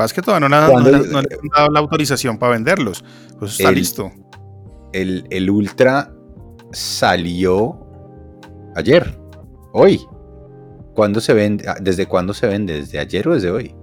[0.00, 1.80] pasa es que todavía no, le han- ¿Cuándo- no le- no le han dado la
[1.80, 3.04] autorización para venderlos.
[3.38, 4.10] Pues está El- listo.
[4.92, 6.12] El, el Ultra
[6.72, 7.78] salió
[8.76, 9.18] ayer,
[9.72, 10.00] hoy.
[10.94, 11.68] ¿Cuándo se vende?
[11.68, 12.74] Ah, ¿Desde cuándo se vende?
[12.74, 13.74] ¿Desde ayer o desde hoy?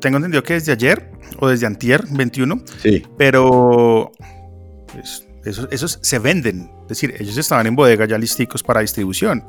[0.00, 2.60] Tengo entendido que desde ayer o desde antier, 21.
[2.80, 3.02] Sí.
[3.18, 4.12] Pero
[4.92, 6.70] pues, esos, esos se venden.
[6.82, 9.44] Es decir, ellos estaban en bodega ya listicos para distribución.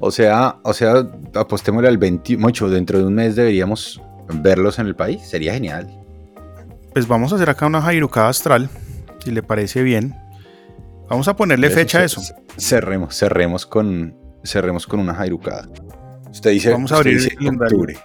[0.00, 4.96] O sea, o sea, apostémosle al 28, dentro de un mes deberíamos verlos en el
[4.96, 5.88] país, sería genial.
[6.92, 8.70] Pues vamos a hacer acá una jairucada astral,
[9.22, 10.14] si le parece bien.
[11.08, 12.22] Vamos a ponerle fecha a eso.
[12.56, 15.68] Cerremos, cerremos con, cerremos con una jairucada.
[16.30, 17.96] Usted dice, vamos a abrir el octubre.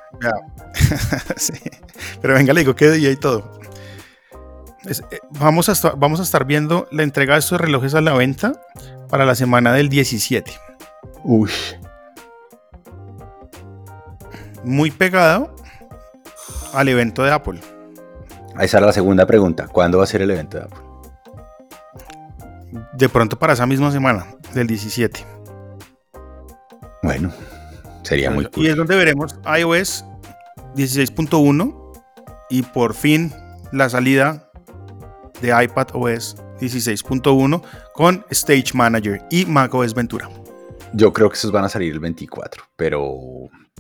[1.38, 1.54] sí.
[2.22, 3.60] Pero venga, le digo qué día y todo.
[4.86, 8.54] Eh, vamos, a vamos a estar viendo la entrega de estos relojes a la venta
[9.10, 10.52] para la semana del 17.
[11.24, 11.50] Uy.
[14.64, 15.56] Muy pegado
[16.74, 17.60] al evento de Apple.
[18.60, 19.68] Esa es la segunda pregunta.
[19.68, 20.80] ¿Cuándo va a ser el evento de Apple?
[22.94, 25.26] De pronto para esa misma semana, del 17.
[27.02, 27.32] Bueno,
[28.04, 28.66] sería muy cool.
[28.66, 30.06] Y es donde veremos iOS
[30.76, 31.76] 16.1
[32.50, 33.34] y por fin
[33.72, 34.52] la salida
[35.42, 37.62] de iPad OS 16.1
[37.94, 40.30] con Stage Manager y macOS Ventura.
[40.94, 43.14] Yo creo que esos van a salir el 24, pero,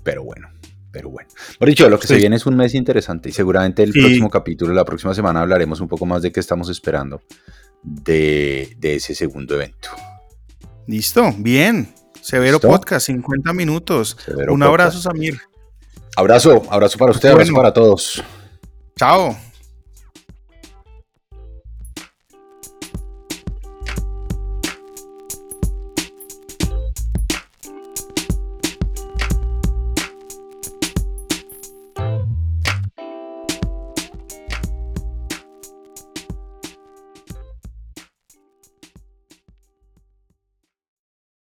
[0.03, 0.47] pero bueno.
[0.91, 1.29] Pero bueno,
[1.59, 4.73] por dicho, lo que se viene es un mes interesante y seguramente el próximo capítulo,
[4.73, 7.21] la próxima semana hablaremos un poco más de qué estamos esperando
[7.83, 9.89] de, ese segundo evento.
[10.87, 11.93] Listo, bien.
[12.21, 14.17] Severo Podcast, 50 minutos.
[14.49, 15.39] un abrazo, Samir.
[16.15, 18.23] Abrazo, abrazo para usted, abrazo para todos.
[18.97, 19.48] Chao.